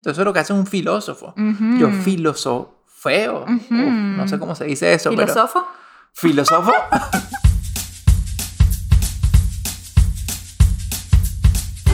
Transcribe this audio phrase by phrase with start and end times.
[0.00, 1.34] Entonces lo que hace un filósofo.
[1.78, 3.44] Yo filosofeo.
[3.44, 5.26] Uf, no sé cómo se dice eso, pero...
[6.12, 6.72] ¿Filósofo?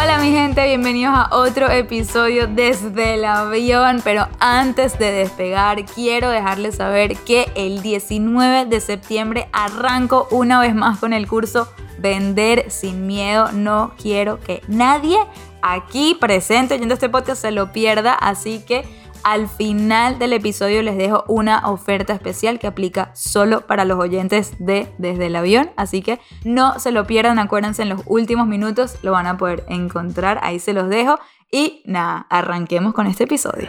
[0.00, 6.30] Hola mi gente, bienvenidos a otro episodio desde el avión, pero antes de despegar quiero
[6.30, 12.70] dejarles saber que el 19 de septiembre arranco una vez más con el curso Vender
[12.70, 13.50] sin miedo.
[13.50, 15.18] No quiero que nadie
[15.62, 18.84] aquí presente oyendo este podcast se lo pierda, así que
[19.24, 24.52] al final del episodio les dejo una oferta especial que aplica solo para los oyentes
[24.58, 25.70] de Desde el Avión.
[25.76, 29.64] Así que no se lo pierdan, acuérdense, en los últimos minutos lo van a poder
[29.68, 30.40] encontrar.
[30.42, 31.18] Ahí se los dejo.
[31.50, 33.68] Y nada, arranquemos con este episodio.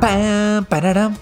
[0.00, 1.16] Pa, pararam,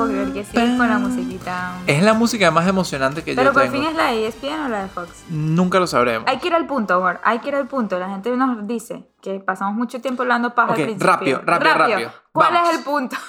[0.00, 1.78] puedo creer que sigas con la musiquita.
[1.86, 3.74] Es la música más emocionante que Pero yo por tengo.
[3.74, 5.24] fin es la de ESPN o la de Fox.
[5.28, 6.28] Nunca lo sabremos.
[6.28, 7.20] Hay que ir al punto, amor.
[7.22, 7.98] Hay que ir al punto.
[7.98, 11.06] La gente nos dice que pasamos mucho tiempo hablando paja Ok, al principio.
[11.06, 12.12] rápido, rápido, rápido.
[12.32, 12.70] ¿Cuál Vamos.
[12.70, 13.16] es el punto?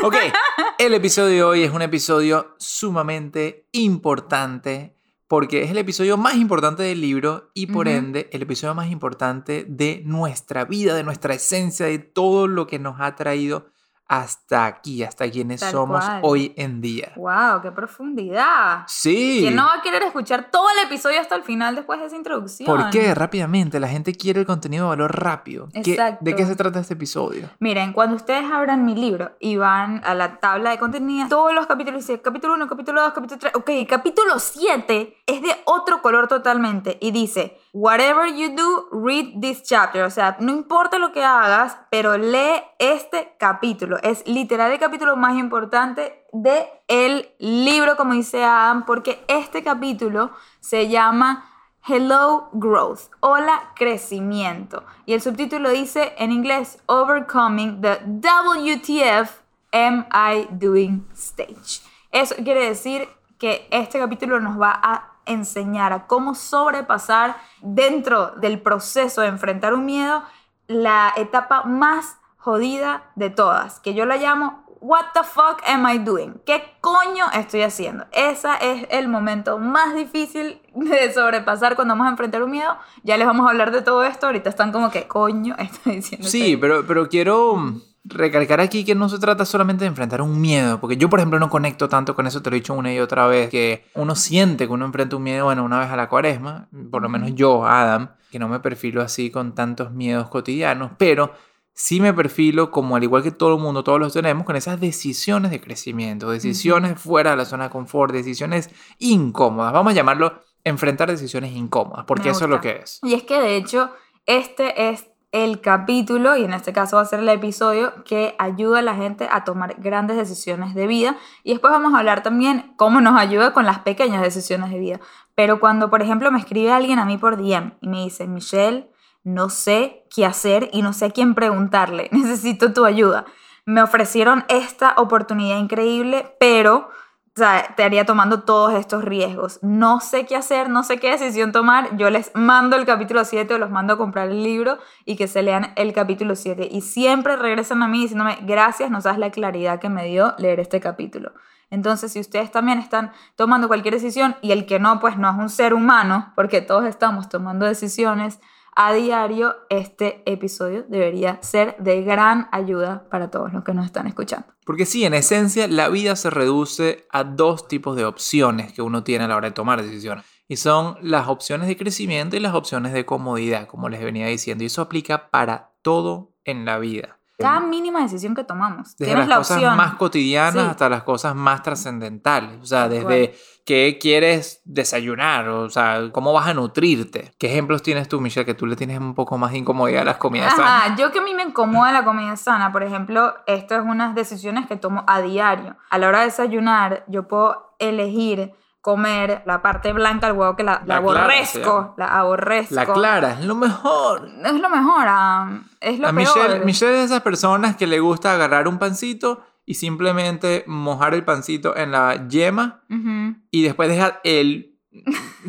[0.00, 0.14] Ok,
[0.78, 4.94] el episodio de hoy es un episodio sumamente importante
[5.26, 9.64] porque es el episodio más importante del libro y por ende el episodio más importante
[9.68, 13.66] de nuestra vida, de nuestra esencia, de todo lo que nos ha traído
[14.08, 16.20] hasta aquí, hasta quienes Tal somos cual.
[16.24, 17.12] hoy en día.
[17.16, 17.60] ¡Wow!
[17.62, 18.84] ¡Qué profundidad!
[18.86, 19.38] Sí.
[19.42, 22.16] ¿Quién no va a querer escuchar todo el episodio hasta el final después de esa
[22.16, 22.66] introducción?
[22.66, 23.14] ¿Por qué?
[23.14, 25.68] Rápidamente, la gente quiere el contenido de valor rápido.
[25.84, 26.24] ¿Qué- Exacto.
[26.24, 27.50] ¿De qué se trata este episodio?
[27.60, 31.66] Miren, cuando ustedes abran mi libro y van a la tabla de contenido, todos los
[31.66, 33.52] capítulos capítulo 1, capítulo 2, capítulo 3.
[33.56, 39.62] Ok, capítulo 7 es de otro color totalmente y dice: Whatever you do, read this
[39.62, 40.02] chapter.
[40.04, 43.98] O sea, no importa lo que hagas, pero lee este capítulo.
[44.02, 50.30] Es literal el capítulo más importante de el libro, como dice Adam, porque este capítulo
[50.60, 51.44] se llama
[51.86, 53.10] Hello Growth.
[53.20, 54.84] Hola crecimiento.
[55.06, 59.42] Y el subtítulo dice en inglés Overcoming the WTF
[59.72, 61.82] Am I Doing Stage.
[62.10, 63.08] Eso quiere decir
[63.38, 69.74] que este capítulo nos va a enseñar a cómo sobrepasar dentro del proceso de enfrentar
[69.74, 70.22] un miedo
[70.66, 75.98] la etapa más jodida de todas, que yo la llamo What the fuck am I
[75.98, 76.40] doing?
[76.46, 78.04] ¿Qué coño estoy haciendo?
[78.12, 82.76] Ese es el momento más difícil de sobrepasar cuando vamos a enfrentar un miedo.
[83.02, 84.26] Ya les vamos a hablar de todo esto.
[84.26, 86.28] Ahorita están como que coño estoy diciendo.
[86.28, 90.80] Sí, pero, pero quiero recalcar aquí que no se trata solamente de enfrentar un miedo,
[90.80, 93.00] porque yo, por ejemplo, no conecto tanto con eso, te lo he dicho una y
[93.00, 96.08] otra vez, que uno siente que uno enfrenta un miedo, bueno, una vez a la
[96.08, 100.92] cuaresma, por lo menos yo, Adam, que no me perfilo así con tantos miedos cotidianos,
[100.98, 101.32] pero
[101.74, 104.80] sí me perfilo como al igual que todo el mundo, todos los tenemos, con esas
[104.80, 110.40] decisiones de crecimiento, decisiones fuera de la zona de confort, decisiones incómodas, vamos a llamarlo
[110.64, 113.00] enfrentar decisiones incómodas, porque eso es lo que es.
[113.02, 113.90] Y es que de hecho,
[114.26, 118.78] este es el capítulo, y en este caso va a ser el episodio, que ayuda
[118.78, 121.16] a la gente a tomar grandes decisiones de vida.
[121.44, 125.00] Y después vamos a hablar también cómo nos ayuda con las pequeñas decisiones de vida.
[125.34, 128.90] Pero cuando, por ejemplo, me escribe alguien a mí por DM y me dice, Michelle,
[129.22, 133.26] no sé qué hacer y no sé a quién preguntarle, necesito tu ayuda.
[133.66, 136.88] Me ofrecieron esta oportunidad increíble, pero
[137.38, 139.60] o sea, estaría tomando todos estos riesgos.
[139.62, 141.96] No sé qué hacer, no sé qué decisión tomar.
[141.96, 145.28] Yo les mando el capítulo 7 o los mando a comprar el libro y que
[145.28, 146.68] se lean el capítulo 7.
[146.68, 150.58] Y siempre regresan a mí diciéndome, gracias, no sabes la claridad que me dio leer
[150.58, 151.32] este capítulo.
[151.70, 155.36] Entonces, si ustedes también están tomando cualquier decisión y el que no, pues no es
[155.36, 158.40] un ser humano, porque todos estamos tomando decisiones
[158.80, 164.06] a diario, este episodio debería ser de gran ayuda para todos los que nos están
[164.06, 164.46] escuchando.
[164.64, 169.02] Porque sí, en esencia, la vida se reduce a dos tipos de opciones que uno
[169.02, 170.24] tiene a la hora de tomar decisiones.
[170.46, 174.62] Y son las opciones de crecimiento y las opciones de comodidad, como les venía diciendo.
[174.62, 177.17] Y eso aplica para todo en la vida.
[177.38, 178.96] Cada mínima decisión que tomamos.
[178.96, 179.76] Desde tienes las la cosas opción.
[179.76, 180.70] más cotidianas Sí.
[180.70, 182.58] hasta las cosas más trascendentales.
[182.60, 187.32] O sea, desde qué quieres desayunar, o sea, cómo vas a nutrirte.
[187.38, 190.06] ¿Qué ejemplos tienes tú, Michelle, que tú le tienes un poco más de incomodidad a
[190.06, 190.70] las comidas sanas?
[190.86, 194.14] Ajá, yo que a mí me incomoda la comida sana, por ejemplo, esto es unas
[194.14, 195.76] decisiones que tomo a diario.
[195.90, 198.52] A la hora de desayunar, yo puedo elegir
[198.88, 202.74] comer la parte blanca del huevo que la, la La clara, aborrezco, la aborrezco.
[202.74, 204.26] La clara es lo mejor.
[204.46, 206.26] Es lo mejor, ah, es lo A peor.
[206.26, 211.12] Michelle, Michelle es de esas personas que le gusta agarrar un pancito y simplemente mojar
[211.12, 213.36] el pancito en la yema Ujú.
[213.50, 214.74] y después deja el...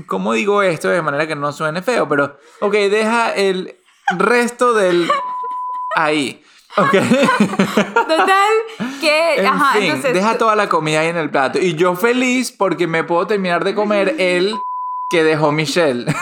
[0.06, 2.10] ¿Cómo digo esto de manera que no suene feo?
[2.10, 3.74] Pero, ok, deja el
[4.18, 5.10] resto del...
[5.96, 6.44] Ahí.
[6.78, 6.92] Ok.
[7.94, 8.54] Total,
[9.02, 10.14] que, En ajá, fin, entonces...
[10.14, 11.60] deja toda la comida ahí en el plato.
[11.60, 14.56] Y yo feliz porque me puedo terminar de comer el
[15.10, 16.06] que dejó Michelle.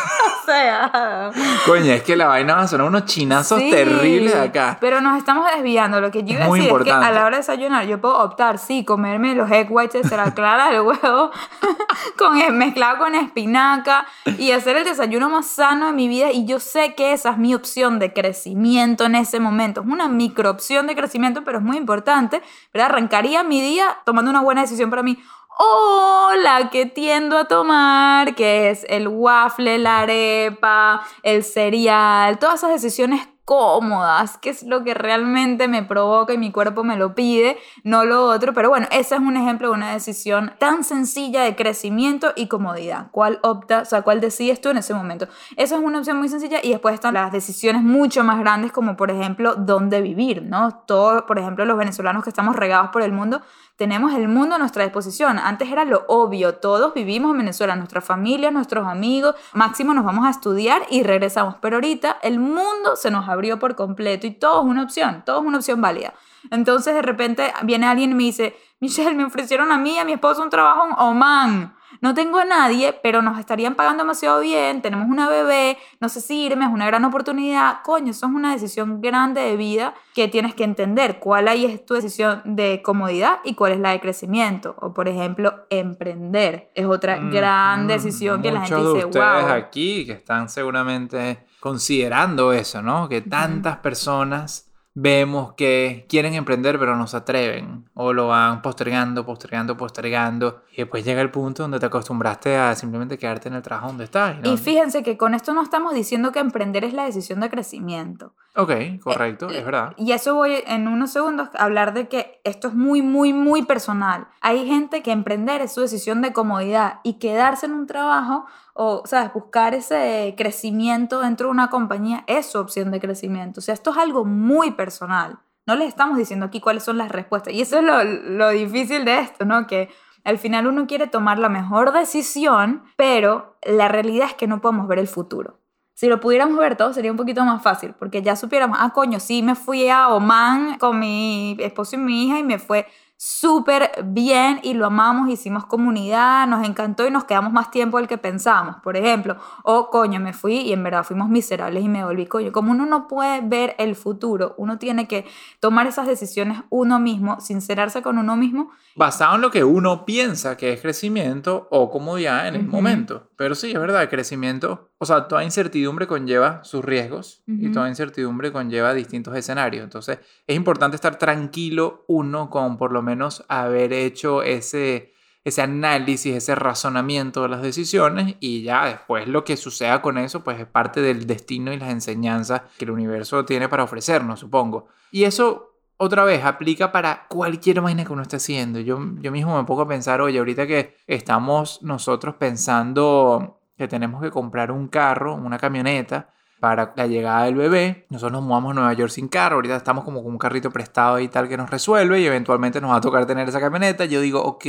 [0.48, 1.30] O sea...
[1.66, 4.78] Coño, es que la vaina va a sonar unos chinazos Sí, terribles de acá.
[4.80, 6.00] Pero nos estamos desviando.
[6.00, 7.14] Lo que yo iba a decir es que a importante.
[7.14, 10.70] la hora de desayunar yo puedo optar, sí, comerme los egg whites de la clara
[10.70, 11.32] del huevo
[12.18, 14.08] con, mezclado con espinaca
[14.38, 16.32] y hacer el desayuno más sano de mi vida.
[16.32, 19.82] Y yo sé que esa es mi opción de crecimiento en ese momento.
[19.82, 22.42] Es una micro opción de crecimiento, pero es muy importante.
[22.74, 22.92] ¿verdad?
[22.92, 25.20] Arrancaría mi día tomando una buena decisión para mí.
[25.60, 32.60] O la que tiendo a tomar, que es el waffle, la arepa, el cereal, todas
[32.60, 37.16] esas decisiones cómodas, que es lo que realmente me provoca y mi cuerpo me lo
[37.16, 38.54] pide, no lo otro.
[38.54, 43.08] Pero bueno, ese es un ejemplo de una decisión tan sencilla de crecimiento y comodidad.
[43.12, 45.30] ¿Cuál opta, o sea, cuál decides tú en ese momento?
[45.56, 48.98] Esa es una opción muy sencilla y después están las decisiones mucho más grandes como
[48.98, 50.84] por ejemplo dónde vivir, ¿no?
[50.86, 53.42] Todos, por ejemplo, los venezolanos que estamos regados por el mundo,
[53.78, 55.38] tenemos el mundo a nuestra disposición.
[55.38, 60.26] Antes era lo obvio, todos vivimos en Venezuela, nuestra familia, nuestros amigos, máximo nos vamos
[60.26, 61.56] a estudiar y regresamos.
[61.62, 65.42] Pero ahorita el mundo se nos abrió por completo y todo es una opción, todo
[65.42, 66.14] es una opción válida.
[66.50, 70.06] Entonces de repente viene alguien y me dice, Michelle, me ofrecieron a mí y a
[70.06, 71.77] mi esposo un trabajo en Oman.
[72.02, 76.22] No tengo a nadie, pero nos estarían pagando demasiado bien, tenemos una bebé, no sé
[76.22, 77.82] si irme, es una gran oportunidad.
[77.84, 81.20] Coño, eso es una decisión grande de vida que tienes que entender.
[81.20, 84.76] ¿Cuál ahí es tu decisión de comodidad y cuál es la de crecimiento?
[84.80, 86.72] O por ejemplo, emprender.
[86.76, 89.52] Es otra gran Mm, decisión que la gente de dice, ustedes wow.
[89.52, 93.10] aquí que están seguramente considerando eso, ¿no?
[93.10, 94.67] Que tantas personas
[95.00, 100.78] vemos que quieren emprender pero no se atreven o lo van postergando, postergando, postergando y
[100.78, 104.40] después llega el punto donde te acostumbraste a simplemente quedarte en el trabajo donde estás.
[104.40, 104.52] ¿no?
[104.52, 108.34] Y fíjense que con esto no estamos diciendo que emprender es la decisión de crecimiento.
[108.56, 108.72] Ok,
[109.04, 109.94] correcto, es verdad.
[109.98, 113.62] Y eso voy en unos segundos a hablar de que esto es muy, muy, muy
[113.62, 114.28] personal.
[114.42, 118.48] Hay gente que emprender es su decisión de comodidad y quedarse en un trabajo
[118.78, 119.34] o, ¿sabes?
[119.34, 123.60] Buscar ese crecimiento dentro de una compañía es su opción de crecimiento.
[123.60, 125.40] O sea, esto es algo muy personal.
[125.66, 127.54] No les estamos diciendo aquí cuáles son las respuestas.
[127.54, 129.68] Y eso es lo, lo difícil de esto, ¿no?
[129.68, 129.90] Que
[130.24, 134.88] al final uno quiere tomar la mejor decisión, pero la realidad es que no podemos
[134.88, 135.60] ver el futuro.
[135.94, 139.20] Si lo pudiéramos ver todo sería un poquito más fácil, porque ya supiéramos, ah, coño,
[139.20, 142.86] sí, me fui a Oman con mi esposo y mi hija y me fue
[143.18, 148.08] súper bien y lo amamos, hicimos comunidad, nos encantó y nos quedamos más tiempo del
[148.08, 149.38] que pensábamos, por ejemplo.
[149.64, 152.52] O, coño, me fui y en verdad fuimos miserables y me volví, coño.
[152.52, 155.26] Como uno no puede ver el futuro, uno tiene que
[155.60, 158.70] tomar esas decisiones uno mismo, sincerarse con uno mismo.
[158.96, 163.27] Basado en lo que uno piensa que es crecimiento o comodidad en el momento.
[163.38, 167.88] Pero sí, es verdad, el crecimiento, o sea, toda incertidumbre conlleva sus riesgos y toda
[167.88, 169.84] incertidumbre conlleva distintos escenarios.
[169.84, 170.18] Entonces,
[170.48, 175.14] es importante estar tranquilo uno con por lo menos haber hecho ese,
[175.44, 180.44] ese análisis, ese razonamiento de las decisiones y ya después lo que suceda con eso,
[180.44, 184.88] pues es parte del destino y las enseñanzas que el universo tiene para ofrecernos, supongo.
[185.12, 185.67] Y eso
[185.98, 188.80] otra vez, aplica para cualquier vaina que uno esté haciendo.
[188.80, 194.22] Yo, yo mismo me pongo a pensar, oye, ahorita que estamos nosotros pensando que tenemos
[194.22, 198.08] que comprar un carro, una camioneta, para la llegada del bebé.
[198.10, 201.20] Nosotros nos mudamos a Nueva York sin carro, ahorita estamos como con un carrito prestado
[201.20, 204.06] y tal que nos resuelve y eventualmente nos va a tocar tener esa camioneta.
[204.06, 204.66] Yo digo, ok,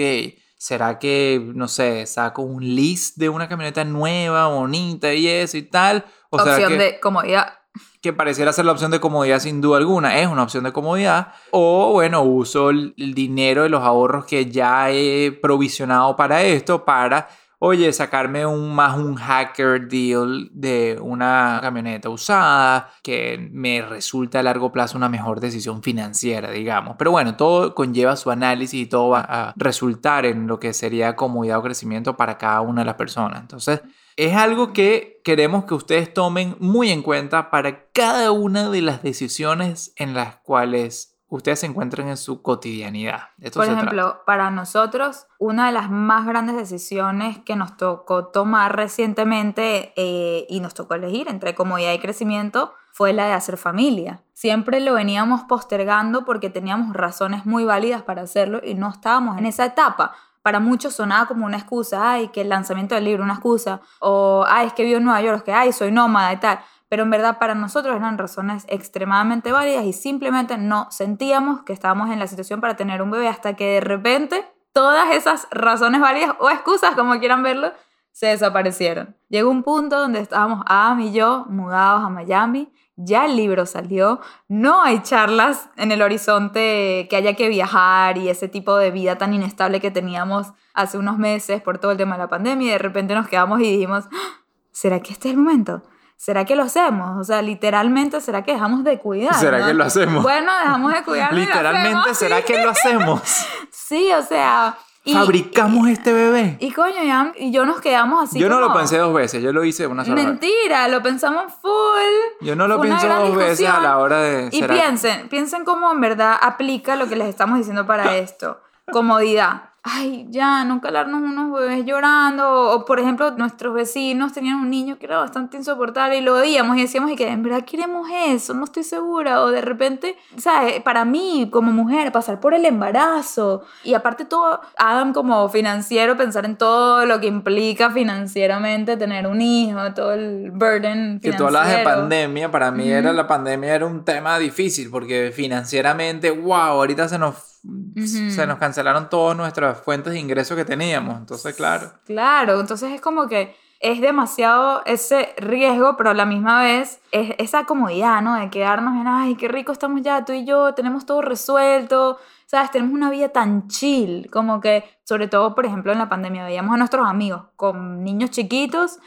[0.59, 5.63] ¿será que, no sé, saco un list de una camioneta nueva, bonita y eso y
[5.63, 6.05] tal?
[6.29, 7.55] ¿O opción que- de comodidad.
[8.01, 11.33] Que pareciera ser la opción de comodidad sin duda alguna, es una opción de comodidad,
[11.51, 16.85] o bueno, uso el, el dinero de los ahorros que ya he provisionado para esto
[16.85, 24.41] para, oye, sacarme un más un hacker deal de una camioneta usada que me resulta
[24.41, 26.95] a largo plazo una mejor decisión financiera, digamos.
[26.99, 31.17] Pero bueno, todo conlleva su análisis y todo va a resultar en lo que sería
[31.17, 33.41] comodidad o crecimiento para cada una de las personas.
[33.41, 33.81] Entonces,
[34.19, 39.01] es algo que queremos que ustedes tomen muy en cuenta para cada una de las
[39.01, 43.29] decisiones en las cuales ustedes se encuentren en su cotidianidad.
[43.41, 44.25] Esto Por ejemplo, trata.
[44.25, 50.59] para nosotros, una de las más grandes decisiones que nos tocó tomar recientemente eh, y
[50.59, 54.25] nos tocó elegir entre comodidad y crecimiento fue la de hacer familia.
[54.33, 59.47] Siempre lo veníamos postergando porque teníamos razones muy válidas para hacerlo y no estábamos en
[59.47, 60.17] esa etapa.
[60.43, 64.45] Para muchos sonaba como una excusa, ay, que el lanzamiento del libro, una excusa, o
[64.49, 66.61] ay, es que vivo en Nueva York, que ay, soy nómada y tal.
[66.89, 72.11] Pero en verdad para nosotros eran razones extremadamente válidas y simplemente no sentíamos que estábamos
[72.11, 76.37] en la situación para tener un bebé hasta que de repente todas esas razones válidas
[76.39, 77.73] o excusas, como quieran verlo,
[78.13, 79.17] se desaparecieron.
[79.29, 84.21] Llegó un punto donde estábamos Adam y yo mudados a Miami, ya el libro salió,
[84.49, 89.17] no hay charlas en el horizonte que haya que viajar y ese tipo de vida
[89.17, 92.71] tan inestable que teníamos hace unos meses por todo el tema de la pandemia y
[92.73, 94.43] de repente nos quedamos y dijimos, "¡Ah!
[94.73, 95.83] ¿será que este es el momento?
[96.17, 97.17] ¿Será que lo hacemos?
[97.21, 99.35] O sea, literalmente, ¿será que dejamos de cuidar?
[99.35, 100.25] ¿Será que lo hacemos?
[100.25, 101.33] Bueno, dejamos de cuidar.
[101.33, 102.43] lo Literalmente, hacemos, ¿será sí.
[102.43, 103.23] que lo hacemos?
[103.71, 104.77] Sí, o sea...
[105.11, 106.57] y- Fabricamos este bebé.
[106.61, 109.53] Y coño, ya- y yo nos quedamos así yo no lo pensé dos veces, yo
[109.53, 110.25] lo hice una sola vez.
[110.27, 112.41] Mentira, lo pensamos full.
[112.47, 114.49] Yo no lo pienso dos veces a la hora de...
[114.53, 118.61] Y ¿será- piensen, piensen cómo en verdad aplica lo que les estamos diciendo para esto.
[118.93, 119.68] Comodidad.
[119.91, 122.71] Ay, ya, no calarnos unos bebés llorando.
[122.73, 126.77] O, por ejemplo, nuestros vecinos tenían un niño que era bastante insoportable y lo veíamos
[126.77, 129.43] y decíamos, y que en verdad queremos eso, no estoy segura.
[129.43, 130.83] O de repente, ¿sabes?
[130.83, 133.63] Para mí, como mujer, pasar por el embarazo.
[133.85, 139.41] Y aparte todo, Adam como financiero, pensar en todo lo que implica financieramente tener un
[139.41, 141.37] hijo, todo el burden Que financiero.
[141.39, 146.31] tú hablabas de pandemia, para mí era la pandemia era un tema difícil porque financieramente,
[146.31, 147.58] wow, ahorita se nos,
[148.05, 151.19] se nos cancelaron todas nuestras fuentes de ingresos que teníamos.
[151.19, 151.93] Entonces, claro.
[152.07, 157.35] Claro, entonces es como que es demasiado ese riesgo, pero a la misma vez es
[157.39, 158.35] esa comodidad, ¿no?
[158.35, 162.71] De quedarnos en, ay, qué rico estamos ya, tú y yo, tenemos todo resuelto, ¿sabes?
[162.71, 166.75] Tenemos una vida tan chill, como que, sobre todo, por ejemplo, en la pandemia, veíamos
[166.75, 169.01] a nuestros amigos con niños chiquitos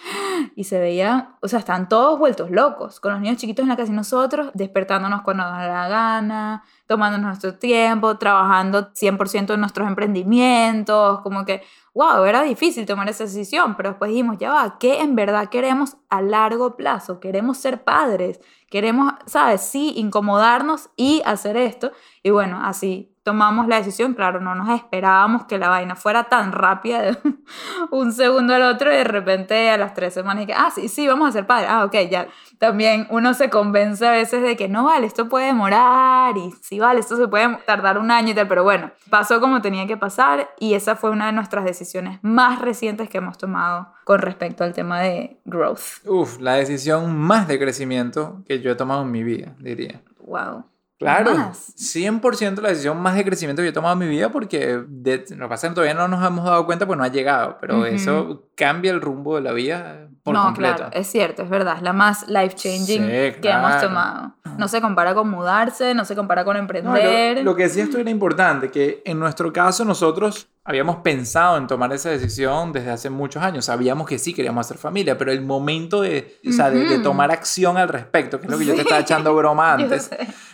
[0.55, 3.75] y se veían, o sea, están todos vueltos locos, con los niños chiquitos en la
[3.75, 9.59] casa y nosotros despertándonos cuando nos da la gana, tomando nuestro tiempo, trabajando 100% en
[9.59, 11.63] nuestros emprendimientos, como que,
[11.95, 15.97] wow, era difícil tomar esa decisión, pero después dijimos, ya va, ¿qué en verdad queremos
[16.11, 17.19] a largo plazo?
[17.19, 19.61] Queremos ser padres, queremos, ¿sabes?
[19.61, 21.91] Sí, incomodarnos y hacer esto.
[22.21, 26.51] Y bueno, así tomamos la decisión, claro, no nos esperábamos que la vaina fuera tan
[26.51, 27.17] rápida de
[27.91, 30.87] un segundo al otro y de repente a las tres semanas y que, ah, sí,
[30.87, 31.69] sí, vamos a ser padres.
[31.69, 32.27] Ah, ok, ya.
[32.57, 36.79] También uno se convence a veces de que no vale, esto puede demorar y sí
[36.79, 39.97] vale, esto se puede tardar un año y tal, pero bueno, pasó como tenía que
[39.97, 44.63] pasar y esa fue una de nuestras decisiones más recientes que hemos tomado con respecto
[44.63, 46.05] al tema de growth.
[46.05, 50.01] Uf, la decisión más de crecimiento que yo he tomado en mi vida, diría.
[50.19, 50.70] Wow.
[51.01, 51.73] Claro, Más.
[51.75, 55.25] 100% la decisión más de crecimiento que yo he tomado en mi vida porque de,
[55.31, 57.57] lo que pasa es que todavía no nos hemos dado cuenta pues no ha llegado,
[57.59, 60.75] pero eso cambia el rumbo de la vida por no, completo.
[60.77, 63.87] claro, es cierto, es verdad, es la más life changing Sí, que hemos claro.
[63.87, 64.33] tomado.
[64.57, 67.37] No se compara con mudarse, no se compara con No, emprender.
[67.37, 71.65] lo, lo que decías tú era importante, que en nuestro caso nosotros habíamos pensado en
[71.67, 75.41] tomar esa decisión desde hace muchos años, sabíamos que sí queríamos hacer familia, pero el
[75.41, 78.71] momento de, o sea, de, de tomar acción al respecto, que es lo que yo
[78.73, 78.83] te Sí.
[78.83, 80.11] estaba echando broma antes,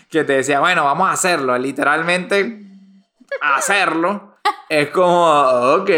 [0.10, 2.64] que te decía, bueno, vamos a hacerlo, literalmente
[3.42, 4.36] hacerlo,
[4.70, 5.26] es como,
[5.82, 5.90] ok,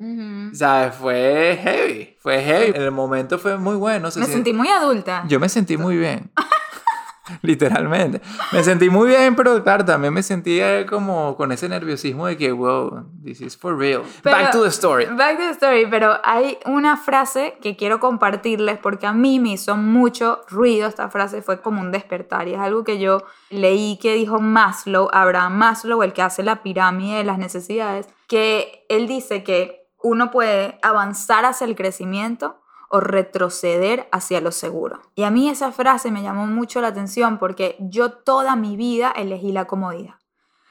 [0.00, 0.54] Ujú.
[0.54, 0.94] ¿sabes?
[0.94, 2.72] Fue heavy, fue heavy.
[2.76, 4.10] En el momento fue muy bueno.
[4.10, 5.24] se Me sentí muy adulta.
[5.28, 6.30] Yo me sentí muy bien.
[7.42, 8.20] Literalmente.
[8.52, 12.52] Me sentí muy bien, pero claro, también me sentía como con ese nerviosismo de que,
[12.52, 14.02] wow, this is for real.
[14.22, 15.06] Pero- Back to the story.
[15.06, 19.52] Back to the story, pero hay una frase que quiero compartirles porque a mí me
[19.52, 23.98] hizo mucho ruido esta frase, fue como un despertar y es algo que yo leí
[24.00, 29.06] que dijo Maslow, Abraham Maslow, el que hace la pirámide de las necesidades, que él
[29.06, 35.00] dice que uno puede avanzar hacia el crecimiento o retroceder hacia lo seguro.
[35.14, 39.10] Y a mí esa frase me llamó mucho la atención porque yo toda mi vida
[39.10, 40.17] elegí la comodidad.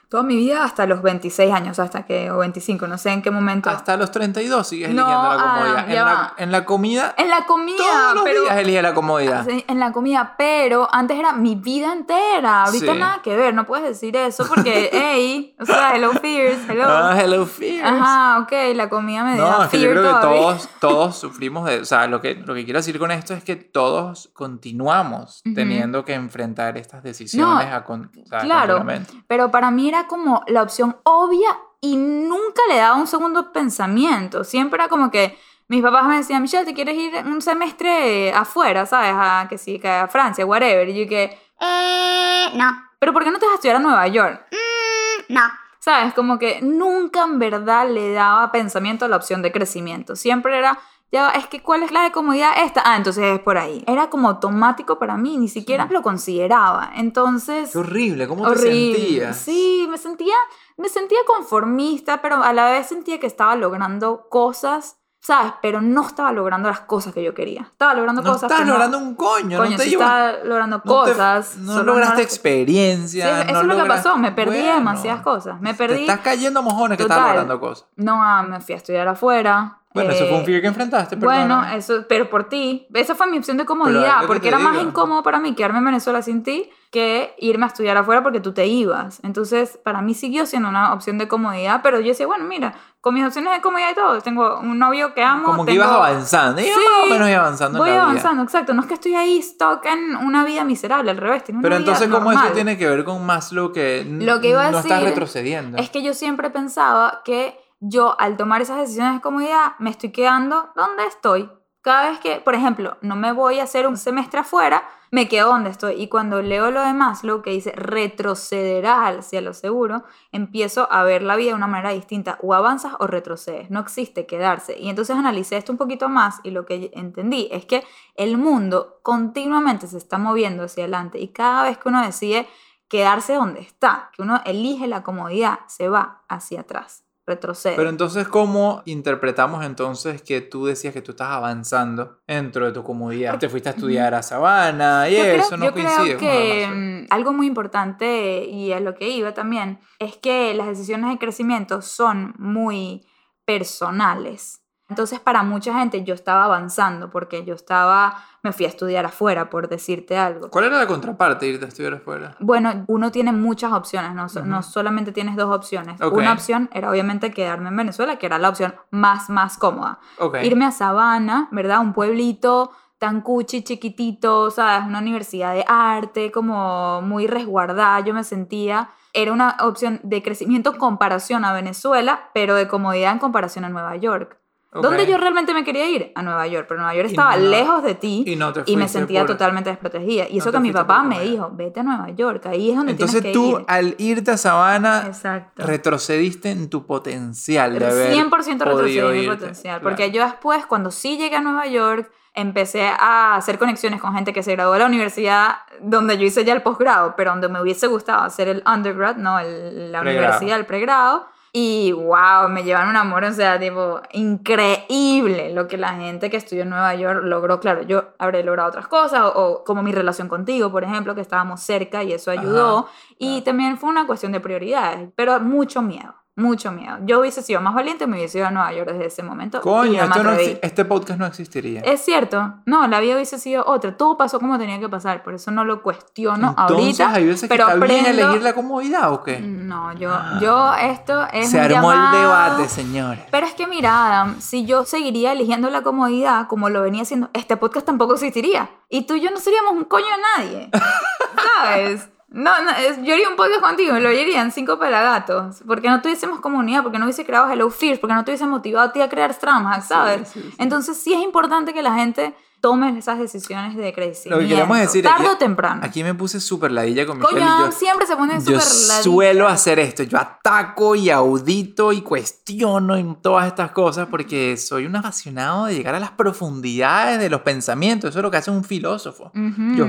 [0.08, 3.30] Toda mi vida hasta los 26 años, hasta que, o 25, no sé en qué
[3.30, 3.68] momento.
[3.68, 5.76] Hasta los 32 sigues No, eligiendo la comodidad.
[5.76, 6.34] Adam, en, la, va.
[6.38, 8.42] en la comida, En la comida, todos los pero...
[8.44, 9.46] días elige la comodidad.
[9.46, 12.62] Sí, En la comida, pero antes era mi vida entera.
[12.64, 12.98] Ahorita Sí.
[12.98, 16.84] nada que ver, no puedes decir eso porque, hey, o sea, hello fears, hello.
[16.86, 17.84] Ah, hello fears.
[17.86, 20.40] Ajá, ok, la comida me No, es que yo creo que todavía.
[20.40, 21.80] todos, todos sufrimos de...
[21.80, 26.04] O sea, lo que, lo que quiero decir con esto es que todos continuamos teniendo
[26.04, 28.84] que enfrentar estas decisiones a con- o sea, claro.
[29.26, 34.44] Pero para mí era como la opción obvia y nunca le daba un segundo pensamiento.
[34.44, 35.38] Siempre era como que,
[35.68, 39.12] mis papás me decían, Michelle, ¿te quieres ir un semestre afuera, sabes?
[39.14, 40.88] A, que sí, que a Francia, whatever.
[40.88, 42.84] Y yo que, Eh, no.
[42.98, 44.46] ¿pero por qué no te vas a estudiar a Nueva York?
[44.50, 45.42] Mm, no.
[45.80, 46.12] ¿Sabes?
[46.14, 50.16] Como que nunca en verdad le daba pensamiento a la opción de crecimiento.
[50.16, 50.78] Siempre era,
[51.10, 52.82] ya, es que ¿cuál es la de comodidad esta?
[52.84, 53.82] Ah, entonces es por ahí.
[53.86, 56.90] Era como automático para mí, ni siquiera lo consideraba.
[56.96, 57.70] Entonces...
[57.72, 58.98] Qué horrible, ¿cómo te horrible.
[58.98, 59.36] sentías?
[59.36, 60.34] Sí, me sentía,
[60.76, 65.52] me sentía conformista, pero a la vez sentía que estaba logrando cosas, ¿sabes?
[65.62, 67.62] Pero no estaba logrando las cosas que yo quería.
[67.62, 70.76] Estaba logrando No cosas estás que logrando un coño, Coño, no te sí estaba logrando
[70.76, 71.56] no te- cosas.
[71.56, 73.42] no solo lograste experiencia.
[73.44, 75.60] Sí, eso no es lo que pasó, me perdí Bueno, demasiadas cosas.
[75.60, 76.00] Me Te perdí.
[76.02, 77.88] estás cayendo mojones que estás logrando cosas.
[77.96, 79.74] No, ah, me fui a estudiar afuera.
[80.04, 81.76] Bueno, eso fue un Eh, fear que enfrentaste, Bueno, perdóname.
[81.76, 82.86] eso, pero por ti.
[82.94, 84.88] Esa fue mi opción de Pero comodidad, porque era más digo.
[84.88, 88.52] incómodo para mí quedarme en Venezuela sin ti que irme a estudiar afuera porque tú
[88.54, 89.20] te ibas.
[89.22, 93.12] Entonces, para mí siguió siendo una opción de comodidad, pero yo decía, bueno, mira, con
[93.12, 95.44] mis opciones de comodidad y todo, tengo un novio que amo.
[95.44, 96.60] Como que tengo- ibas avanzando.
[96.62, 98.10] Y Sí, más o menos iba avanzando Voy en la vida.
[98.10, 98.72] avanzando, exacto.
[98.72, 101.44] No es que estoy ahí stuck en una vida miserable, al revés.
[101.44, 102.54] tengo una Pero vida entonces, ¿cómo eso normal.
[102.54, 105.76] tiene que ver con Maslow que, Lo que iba a no estás decir retrocediendo?
[105.76, 110.10] Es que yo siempre pensaba que yo al tomar esas decisiones de comodidad me estoy
[110.10, 111.50] quedando donde estoy.
[111.80, 115.48] Cada vez que, por ejemplo, no me voy a hacer un semestre afuera, me quedo
[115.48, 115.94] donde estoy.
[116.02, 121.22] Y cuando leo lo demás, lo que dice retrocederás hacia lo seguro, empiezo a ver
[121.22, 122.38] la vida de una manera distinta.
[122.42, 123.70] O avanzas o retrocedes.
[123.70, 124.78] No existe quedarse.
[124.78, 127.84] Y entonces analicé esto un poquito más y lo que entendí es que
[128.16, 131.18] el mundo continuamente se está moviendo hacia adelante.
[131.18, 132.46] Y cada vez que uno decide
[132.88, 137.76] quedarse donde está, que uno elige la comodidad, se va hacia atrás, retrocede.
[137.76, 142.82] Pero entonces, ¿cómo interpretamos entonces que tú decías que tú estás avanzando dentro de tu
[142.82, 143.38] comodidad?
[143.38, 146.66] Te fuiste a estudiar a Sabana y yo creo, eso no yo coincide creo que
[146.66, 151.18] mm, algo muy importante y a lo que iba también es que las decisiones de
[151.18, 153.06] crecimiento son muy
[153.44, 154.62] personales.
[154.88, 159.50] Entonces, para mucha gente yo estaba avanzando porque yo estaba, me fui a estudiar afuera,
[159.50, 160.48] por decirte algo.
[160.50, 162.36] ¿Cuál era la contraparte de irte a estudiar afuera?
[162.40, 164.70] Bueno, uno tiene muchas opciones, no, so- no Ujú.
[164.70, 166.00] solamente tienes dos opciones.
[166.00, 166.16] Ok.
[166.16, 169.98] Una opción era obviamente quedarme en Venezuela, que era la opción más, más cómoda.
[170.18, 170.38] Ok.
[170.42, 171.80] Irme a Sabana, ¿verdad?
[171.80, 174.86] Un pueblito tan cuchi, chiquitito, ¿sabes?
[174.86, 178.88] Una universidad de arte, como muy resguardada, yo me sentía.
[179.12, 183.68] Era una opción de crecimiento en comparación a Venezuela, pero de comodidad en comparación a
[183.68, 184.38] Nueva York.
[184.72, 184.82] Ok.
[184.82, 186.12] ¿Dónde yo realmente me quería ir?
[186.14, 188.88] A Nueva York, pero Nueva York estaba no- lejos de ti y no y me
[188.88, 190.26] sentía por- totalmente desprotegida.
[190.28, 192.92] Y no eso que mi papá me dijo, vete a Nueva York, ahí es donde
[192.92, 193.64] Entonces tienes que tú, ir.
[193.68, 195.62] al irte a Sabana, Exacto.
[195.66, 199.80] retrocediste en tu potencial de haber 100% retrocedí en mi potencial.
[199.80, 199.82] Claro.
[199.82, 204.32] Porque yo después, cuando sí llegué a Nueva York, empecé a hacer conexiones con gente
[204.32, 207.60] que se graduó de la universidad donde yo hice ya el posgrado, pero donde me
[207.60, 210.26] hubiese gustado hacer el undergrad, no el- la Pregrado.
[210.28, 211.26] universidad, el pregrado.
[211.52, 216.36] Y wow, me llevan un amor, o sea, tipo, increíble lo que la gente que
[216.36, 217.60] estudió en Nueva York logró.
[217.60, 221.20] Claro, yo habré logrado otras cosas, o, o como mi relación contigo, por ejemplo, que
[221.20, 222.78] estábamos cerca y eso ayudó.
[222.78, 223.44] Ajá, y claro.
[223.44, 226.96] también fue una cuestión de prioridades, pero mucho miedo, mucho miedo.
[227.04, 229.58] Yo hubiese sido más valiente, me hubiese ido a Nueva York desde ese momento.
[229.58, 231.80] y Coño, no esto este podcast no existiría.
[231.82, 233.96] Es cierto, no, la vida hubiese sido otra.
[233.96, 237.12] Todo pasó como tenía que pasar, por eso no lo cuestiono Entonces, ahorita.
[237.12, 239.40] hay veces que pero está bien elegir la comodidad o qué?
[239.40, 243.24] No, yo, yo esto es Se armó el llamado- debate, señores.
[243.30, 247.30] Pero es que mira, Adam, si yo seguiría eligiendo la comodidad como lo venía haciendo,
[247.34, 248.70] este podcast tampoco existiría.
[248.88, 250.06] Y tú y yo no seríamos un coño
[250.38, 250.70] nadie.
[251.62, 252.08] ¿Sabes?
[252.30, 252.70] No, no,
[253.04, 255.62] yo haría un podcast contigo y lo oirían cinco pelagatos.
[255.66, 258.92] Porque no tuviésemos comunidad, porque no hubiese creado Hello Fish, porque no tuviese motivado a
[258.92, 260.28] ti a crear Stramhack, ¿sabes?
[260.28, 260.54] sí, sí.
[260.58, 264.30] Entonces sí es importante que la gente tome esas decisiones de crecimiento.
[264.30, 265.80] Lo que queremos decir Tarde aquí- o temprano.
[265.84, 269.02] Aquí me puse súper ladilla con Michelle Coño, y yo, siempre se pone súper ladilla.
[269.02, 270.02] suelo hacer esto.
[270.02, 275.76] Yo ataco y audito y cuestiono en todas estas cosas porque soy un apasionado de
[275.76, 278.10] llegar a las profundidades de los pensamientos.
[278.10, 279.26] Eso es lo que hace un filósofo.
[279.34, 279.74] Ujú.
[279.76, 279.88] Yo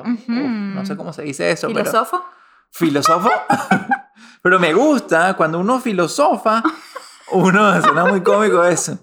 [0.00, 1.80] Uf, no sé cómo se dice eso, pero...
[1.84, 2.24] ¿Filósofo?
[2.70, 3.30] filósofo.
[4.42, 6.62] Pero me gusta cuando uno filosofa,
[7.32, 8.96] uno suena muy cómico eso.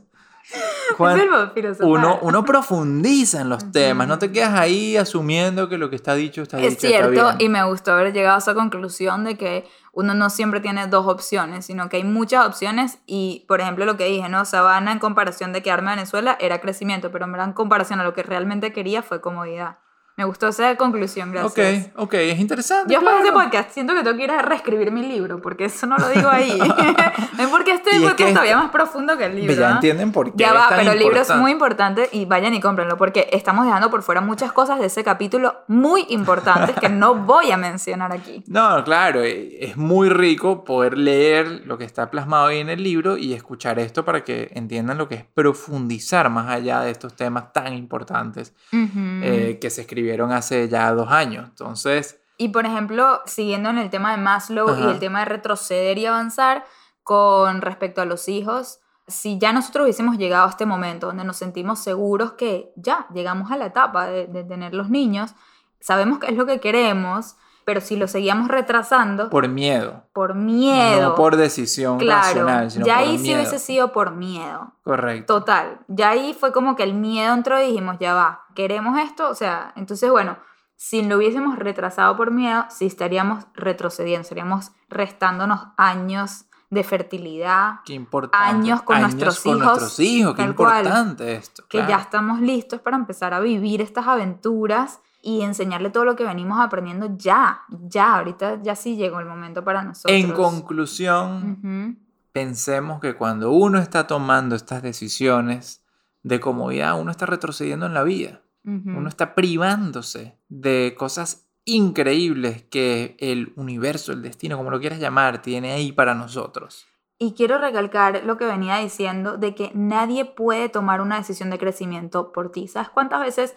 [0.97, 1.87] Cuan- Es verbo filosofar.
[1.87, 6.13] uno, uno profundiza en los temas, no te quedas ahí asumiendo que lo que está
[6.15, 6.87] dicho está Es dicho.
[6.87, 7.35] está cierto, bien.
[7.39, 11.07] y me gustó haber llegado a esa conclusión de que uno no siempre tiene dos
[11.07, 14.45] opciones, sino que hay muchas opciones y, por ejemplo, lo que dije, ¿no?
[14.45, 18.23] Sabana en comparación de quedarme en Venezuela era crecimiento, pero en comparación a lo que
[18.23, 19.79] realmente quería fue comodidad.
[20.17, 21.87] Me gustó esa conclusión, gracias.
[21.93, 22.93] Ok, ok, es interesante.
[22.93, 23.49] Yo después de este claro.
[23.49, 26.29] podcast siento que tengo que ir a reescribir mi libro, porque eso no lo digo
[26.29, 26.51] ahí.
[27.37, 29.53] es porque este es podcast que es todavía más profundo que el libro.
[29.53, 29.75] Ya ¿no?
[29.75, 30.37] entienden por qué.
[30.37, 33.89] Ya va, pero el libro es muy importante y vayan y cómprenlo porque estamos dejando
[33.89, 38.41] por fuera muchas cosas de ese capítulo muy importantes que no voy a mencionar aquí.
[38.47, 42.81] No, claro, eh, es muy rico poder leer lo que está plasmado ahí en el
[42.81, 47.17] libro y escuchar esto para que entiendan lo que es profundizar más allá de estos
[47.17, 49.19] temas tan importantes Ujú.
[49.21, 51.45] eh, que se escribieron hace ya dos años.
[51.49, 54.91] Entonces, Y por ejemplo, siguiendo en el tema de Maslow y Ajá.
[54.91, 56.65] el tema de retroceder y avanzar
[57.03, 61.37] con respecto a los hijos, si ya nosotros hubiésemos llegado a este momento donde nos
[61.37, 65.33] sentimos seguros que ya llegamos a la etapa de, de tener los niños,
[65.79, 67.35] sabemos qué es lo que queremos,
[67.65, 70.03] pero si lo seguíamos retrasando por, por miedo.
[70.35, 73.39] miedo, No por decisión claro, racional, sino ya por ahí sí miedo.
[73.39, 74.71] hubiese sido por miedo.
[74.83, 75.39] Correcto.
[75.39, 79.29] Total, ya ahí fue como que el miedo entró y dijimos, ya va, ¿queremos esto?
[79.29, 80.37] O sea, entonces bueno,
[80.77, 87.93] si lo hubiésemos retrasado por miedo, sí estaríamos retrocediendo, estaríamos restándonos años de fertilidad, Qué
[87.93, 88.45] importante.
[88.47, 90.79] años con nuestros con hijos, nuestros hijos, qué cual.
[90.85, 91.63] importante esto.
[91.69, 91.89] que claro.
[91.89, 96.59] ya estamos listos para empezar a vivir estas aventuras y enseñarle todo lo que venimos
[96.59, 100.15] aprendiendo ya, ya, ahorita ya sí llegó el momento para nosotros.
[100.15, 101.97] En conclusión,
[102.31, 105.83] pensemos que cuando uno está tomando estas decisiones
[106.21, 108.43] de comodidad, uno está retrocediendo en la vida.
[108.63, 115.41] Uno está privándose de cosas increíbles que el universo, el destino, como lo quieras llamar,
[115.41, 116.85] tiene ahí para nosotros.
[117.17, 121.57] Y quiero recalcar lo que venía diciendo de que nadie puede tomar una decisión de
[121.57, 122.67] crecimiento por ti.
[122.67, 123.55] ¿Sabes cuántas veces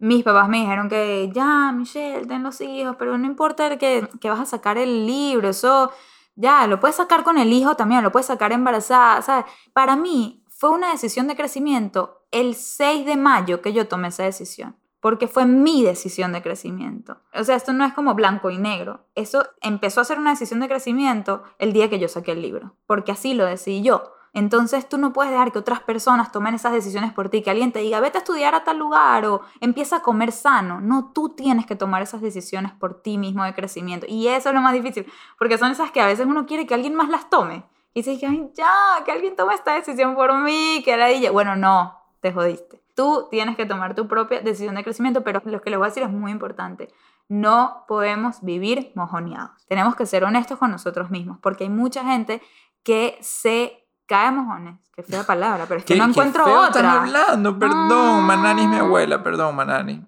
[0.00, 4.30] mis papás me dijeron que ya, Michelle, ten los hijos, pero no importa que, que
[4.30, 5.92] vas a sacar el libro, eso
[6.34, 9.44] ya, lo puedes sacar con el hijo también, lo puedes sacar embarazada, ¿sabes?
[9.72, 14.24] Para mí fue una decisión de crecimiento el 6 de mayo que yo tomé esa
[14.24, 14.76] decisión.
[15.00, 17.22] Porque fue mi decisión de crecimiento.
[17.32, 19.06] O sea, esto no es como blanco y negro.
[19.14, 22.76] Eso empezó a ser una decisión de crecimiento el día que yo saqué el libro.
[22.86, 24.12] Porque así lo decidí yo.
[24.32, 27.72] Entonces tú no puedes dejar que otras personas tomen esas decisiones por ti, que alguien
[27.72, 30.80] te diga, vete a estudiar a tal lugar o empieza a comer sano.
[30.80, 34.06] No, tú tienes que tomar esas decisiones por ti mismo de crecimiento.
[34.08, 36.74] Y eso es lo más difícil, porque son esas que a veces uno quiere que
[36.74, 37.64] alguien más las tome.
[37.92, 41.32] Y dices, ay, ya, que alguien tome esta decisión por mí, que la ella.
[41.32, 42.80] Bueno, no, te jodiste.
[42.94, 45.88] Tú tienes que tomar tu propia decisión de crecimiento, pero lo que les voy a
[45.88, 46.88] decir es muy importante.
[47.28, 49.66] No podemos vivir mojoneados.
[49.66, 52.42] Tenemos que ser honestos con nosotros mismos, porque hay mucha gente
[52.82, 53.79] que se
[54.10, 54.74] cae mojones.
[54.94, 56.66] Qué fea palabra, pero es que ¿Qué- no encuentro feo otra.
[56.68, 57.90] están hablando, perdón.
[57.92, 58.20] Ah.
[58.26, 60.04] Manani es mi abuela, perdón, Manani.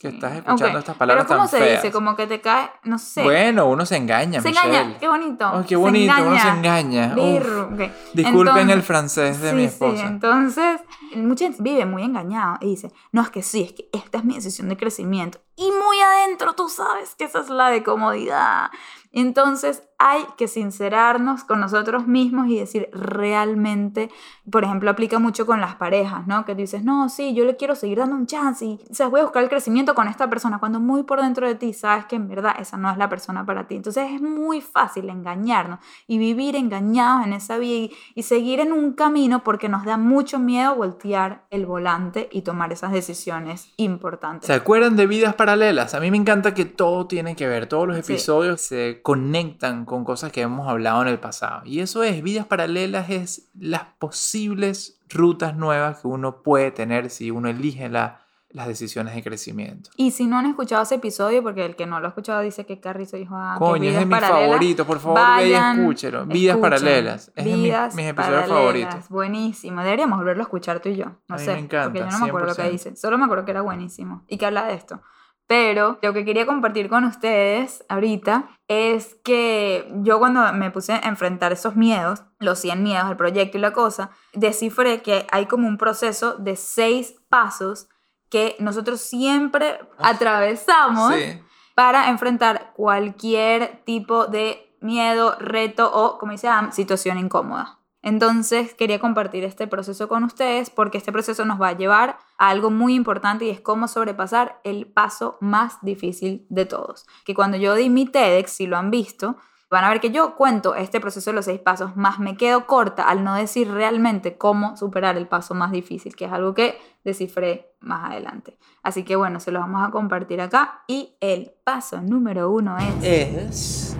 [0.00, 0.14] Que Sí.
[0.16, 1.80] estás escuchando Ok, estas palabras Pero ¿cómo tan se feas.
[1.82, 1.92] dice?
[1.92, 3.22] Como que te cae, no sé.
[3.22, 4.76] Bueno, uno se engaña, se Michelle.
[4.76, 5.46] engaña, qué bonito.
[5.48, 6.80] Ay, qué Se bonito, uno se engaña.
[6.80, 7.06] engaña.
[7.10, 7.14] Uf.
[7.14, 7.90] Birru, ok.
[8.12, 10.02] Disculpen Entonces- el francés de sí, mi Sí, esposa.
[10.06, 10.80] entonces,
[11.14, 14.24] mucha gente vive muy engañado y dice, no, es que sí, es que esta es
[14.24, 15.38] mi decisión de crecimiento.
[15.54, 18.70] Y muy adentro tú sabes que esa es la de comodidad.
[19.12, 24.10] Entonces hay que sincerarnos con nosotros mismos y decir realmente,
[24.50, 26.44] por ejemplo, aplica mucho con las parejas, ¿no?
[26.44, 29.20] Que dices, no, sí, yo le quiero seguir dando un chance y o sea, voy
[29.20, 32.16] a buscar el crecimiento con esta persona, cuando muy por dentro de ti sabes que
[32.16, 33.76] en verdad esa no es la persona para ti.
[33.76, 38.72] Entonces es muy fácil engañarnos y vivir engañados en esa vida y, y seguir en
[38.72, 44.48] un camino porque nos da mucho miedo voltear el volante y tomar esas decisiones importantes.
[44.48, 45.94] ¿Se acuerdan de vidas paralelas?
[45.94, 48.12] A mí me encanta que todo tiene que ver, todos los Sí.
[48.14, 51.62] episodios se conectan con cosas que hemos hablado en el pasado.
[51.64, 57.30] Y eso es, vidas paralelas es las posibles rutas nuevas que uno puede tener si
[57.30, 59.88] uno elige la- las decisiones de crecimiento.
[59.96, 62.66] Y si no han escuchado ese episodio, porque el que no lo ha escuchado dice
[62.66, 65.52] que Carrizo dijo, ah, Coño, es de vidas mis paralelas, favoritos, por favor, ve y
[65.52, 66.26] vayan, escúchelo.
[66.26, 66.60] Vidas escuchen.
[66.60, 69.08] paralelas, es de mis- Vidas mis episodios paralelas, favoritos.
[69.08, 71.06] Buenísimo, deberíamos volverlo a escuchar tú y yo.
[71.28, 72.70] No A mí sé, me encanta, porque yo no me acuerdo lo que 100%.
[72.72, 72.96] dice.
[72.96, 75.00] Solo me acuerdo que era buenísimo y que habla de esto.
[75.46, 80.98] Pero lo que quería compartir con ustedes ahorita es que yo cuando me puse a
[81.00, 85.68] enfrentar esos miedos, los 100 miedos, el proyecto y la cosa, descifré que hay como
[85.68, 87.88] un proceso de seis pasos
[88.30, 91.42] que nosotros siempre atravesamos Sí.
[91.74, 97.78] para enfrentar cualquier tipo de miedo, reto o, como dice situación incómoda.
[98.02, 102.48] Entonces quería compartir este proceso con ustedes porque este proceso nos va a llevar a
[102.48, 107.06] algo muy importante y es cómo sobrepasar el paso más difícil de todos.
[107.24, 109.36] Que cuando yo di mi TEDx, si lo han visto,
[109.72, 112.66] van a ver que yo cuento este proceso de los seis pasos, más me quedo
[112.66, 116.78] corta al no decir realmente cómo superar el paso más difícil, que es algo que
[117.04, 118.58] descifré más adelante.
[118.82, 123.02] Así que bueno, se lo vamos a compartir acá y el paso número uno es...
[123.02, 123.96] Es,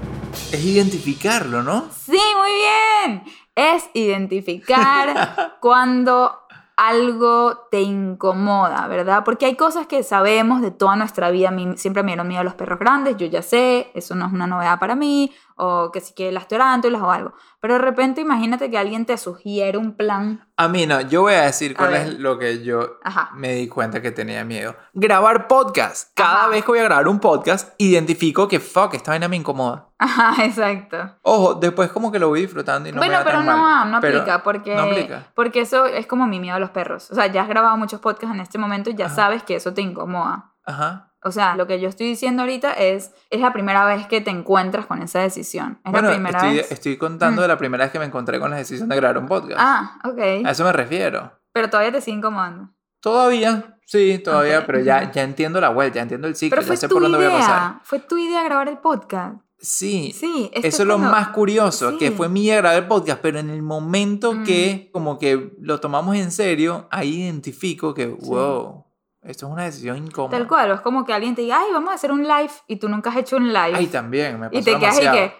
[0.52, 1.86] es identificarlo, ¿no?
[1.90, 3.22] Sí, muy bien.
[3.54, 6.42] Es identificar cuando
[6.76, 9.22] algo te incomoda, ¿verdad?
[9.24, 11.48] Porque hay cosas que sabemos de toda nuestra vida.
[11.48, 14.26] A mí siempre me dieron miedo a los perros grandes, yo ya sé, eso no
[14.26, 17.32] es una novedad para mí, o que sí que las tarántulas o algo.
[17.60, 20.48] Pero de repente imagínate que alguien te sugiere un plan.
[20.56, 23.30] A mí no, yo voy a decir cuál es lo que yo Ajá.
[23.34, 24.74] me di cuenta que tenía miedo.
[24.92, 26.10] Grabar podcast.
[26.14, 26.48] Cada Ajá.
[26.48, 29.88] vez que voy a grabar un podcast, identifico que fuck, esta vaina me incomoda.
[29.98, 31.16] Ajá, exacto.
[31.22, 33.56] Ojo, después como que lo voy disfrutando y no bueno, me da pero tan no,
[33.58, 33.90] mal.
[33.92, 35.26] no Pero aplica porque, No aplica.
[35.34, 37.10] porque eso es como mi miedo a los perros.
[37.10, 39.14] O sea, ya has grabado muchos podcasts en este momento y ya Ajá.
[39.14, 40.52] sabes que eso te incomoda.
[40.64, 41.11] Ajá.
[41.24, 44.30] O sea, lo que yo estoy diciendo ahorita es, es la primera vez que te
[44.30, 45.78] encuentras con esa decisión.
[45.84, 46.72] Es Bueno, la primera estoy, vez.
[46.72, 47.42] estoy contando Mm.
[47.42, 49.58] de la primera vez que me encontré con la decisión de grabar un podcast.
[49.58, 50.44] Ah, ok.
[50.44, 51.32] A eso me refiero.
[51.52, 52.70] Pero todavía te sigue incomodando.
[53.00, 56.68] Todavía, sí, todavía, Ok, pero ya, ya entiendo la vuelta, ya entiendo el ciclo, Pero
[56.72, 57.48] ya sé por dónde voy a pasar.
[57.48, 57.80] idea.
[57.84, 59.36] Fue tu idea grabar el podcast.
[59.58, 62.14] Sí, Sí, eso es lo más curioso, que Sí.
[62.16, 64.44] fue mi idea grabar el podcast, pero en el momento Mm.
[64.44, 68.86] que como que lo tomamos en serio, ahí identifico que, wow,
[69.22, 70.36] esto es una decisión incómoda.
[70.36, 72.76] Tal cual, es como que alguien te diga, ay, vamos a hacer un live y
[72.76, 73.72] tú nunca has hecho un live.
[73.74, 75.34] Ay, también, me pasó y te quedas y que,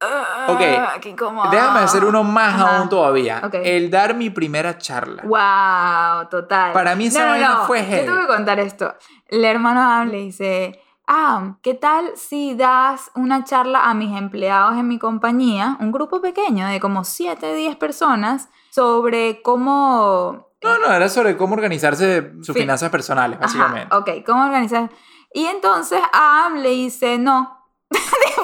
[0.00, 1.50] "Ah, Ok, qué incómodo.
[1.50, 2.78] Déjame hacer uno más Ajá.
[2.78, 3.40] aún todavía.
[3.44, 3.54] Ok.
[3.62, 5.22] El dar mi primera charla.
[5.24, 6.72] Wow, total.
[6.72, 7.64] Para mí esa no, no, vaina no.
[7.66, 8.06] fue Yo heavy.
[8.06, 8.94] tengo que contar esto.
[9.26, 14.74] El hermano Adam le dice, ah, ¿qué tal si das una charla a mis empleados
[14.78, 20.45] en mi compañía, un grupo pequeño de como 7, 10 personas, sobre cómo...
[20.62, 23.94] No, no, era sobre cómo organizarse sus Fin- finanzas personales, Ajá, básicamente.
[23.94, 24.90] ok, ¿cómo organizar?
[25.32, 27.52] Y entonces Adam le dice, no.
[27.90, 28.42] tipo,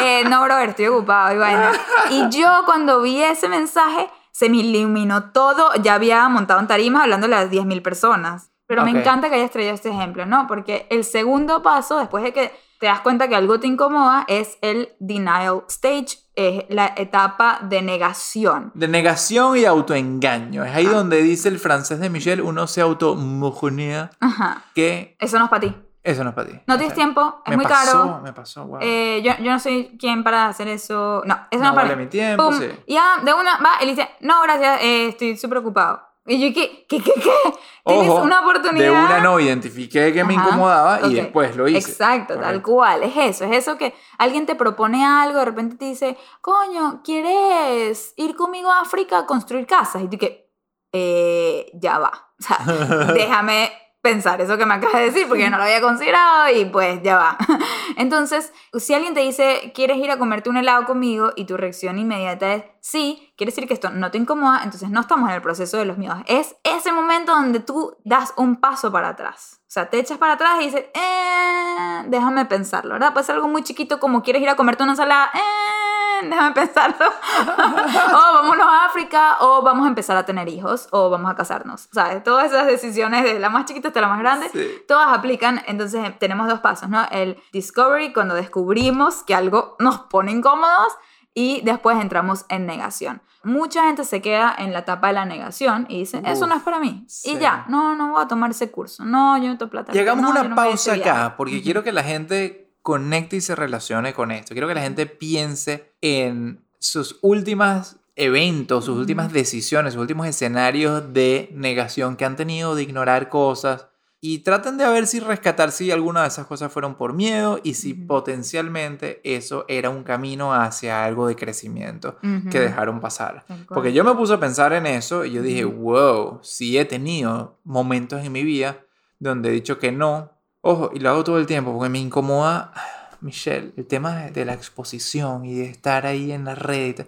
[0.00, 1.72] eh, no, brother, estoy ocupado y vaina.
[2.10, 5.74] Y yo cuando vi ese mensaje, se me iluminó todo.
[5.82, 8.50] Ya había montado en tarimas hablándole a 10.000 personas.
[8.66, 8.90] Pero Ok.
[8.90, 10.46] me encanta que hayas traído este ejemplo, ¿no?
[10.46, 14.56] Porque el segundo paso, después de que te das cuenta que algo te incomoda, es
[14.62, 18.70] el denial stage, es la etapa de negación.
[18.74, 20.64] De negación y autoengaño.
[20.64, 20.92] Es ahí Ah.
[20.92, 24.62] donde dice el francés de Michel, uno se automojonea Ajá.
[24.74, 25.76] que Eso no es para ti.
[26.02, 26.54] eso no es para ti.
[26.66, 28.20] No O tienes sea, tiempo, es me muy pasó, caro.
[28.24, 28.78] Me pasó, wow.
[28.80, 31.22] Eh, yo, yo no soy quien para hacer eso.
[31.26, 32.04] No, eso no, no es para vale mí.
[32.04, 32.68] mi tiempo, sí.
[32.86, 36.02] Y ya, de una, va, él dice, no, gracias, eh, estoy súper ocupado.
[36.26, 37.58] Y yo, ¿qué, qué, qué, qué?
[37.84, 38.84] Tienes Ojo, una oportunidad.
[38.84, 41.90] De una no identifiqué que me Ajá, incomodaba y después lo hice.
[41.90, 43.02] Exacto, tal cual.
[43.02, 48.14] Es eso, es eso que alguien te propone algo, de repente te dice, coño, ¿quieres
[48.16, 50.02] ir conmigo a África a construir casas?
[50.02, 50.48] Y tú que,
[50.92, 52.30] eh, ya va.
[52.38, 52.58] O sea,
[53.14, 53.72] déjame
[54.02, 57.00] pensar eso que me acabas de decir porque yo no lo había considerado y pues
[57.02, 57.38] ya va.
[57.96, 61.30] Entonces, si alguien te dice, ¿quieres ir a comerte un helado conmigo?
[61.36, 65.00] Y tu reacción inmediata es, sí, quiere decir que esto no te incomoda, entonces no
[65.00, 66.18] estamos en el proceso de los miedos.
[66.26, 69.60] Es ese momento donde tú das un paso para atrás.
[69.60, 73.12] O sea, te echas para atrás y dices, eh, déjame pensarlo, ¿verdad?
[73.12, 75.81] Puede ser algo muy chiquito como quieres ir a comerte una ensalada, eh,
[76.30, 77.06] déjame pensarlo.
[77.46, 81.88] o vámonos a África, o vamos a empezar a tener hijos, o vamos a casarnos.
[81.92, 82.22] ¿Sabes?
[82.22, 84.66] Todas esas decisiones, de la más chiquita hasta la más grande, Sí.
[84.88, 85.62] todas aplican.
[85.66, 87.06] Entonces tenemos dos pasos, ¿no?
[87.10, 90.92] El discovery, cuando descubrimos que algo nos pone incómodos,
[91.34, 93.22] y después entramos en negación.
[93.42, 96.56] Mucha gente se queda en la etapa de la negación y dice, eso Uf, no
[96.56, 97.04] es para mí.
[97.08, 97.30] sí.
[97.32, 99.02] Y ya, no, no voy a tomar ese curso.
[99.06, 99.92] No, yo no tengo plata.
[99.94, 101.10] Y hagamos no, una no a pausa ese viaje".
[101.10, 104.54] acá, porque quiero que la gente conecte y se relacione con esto.
[104.54, 111.12] Quiero que la gente piense en sus últimas eventos, sus últimas decisiones, sus últimos escenarios
[111.12, 113.86] de negación que han tenido, de ignorar cosas.
[114.24, 117.74] Y traten de ver si rescatar si alguna de esas cosas fueron por miedo y
[117.74, 122.18] si potencialmente eso era un camino hacia algo de crecimiento
[122.48, 123.44] que dejaron pasar.
[123.66, 127.58] Porque yo me puse a pensar en eso y yo dije, wow, sí he tenido
[127.64, 128.84] momentos en mi vida
[129.18, 130.30] donde he dicho que no.
[130.62, 132.72] Ojo, y lo hago todo el tiempo porque me incomoda,
[133.20, 137.04] Michelle, el tema de, la exposición y de estar ahí en la red.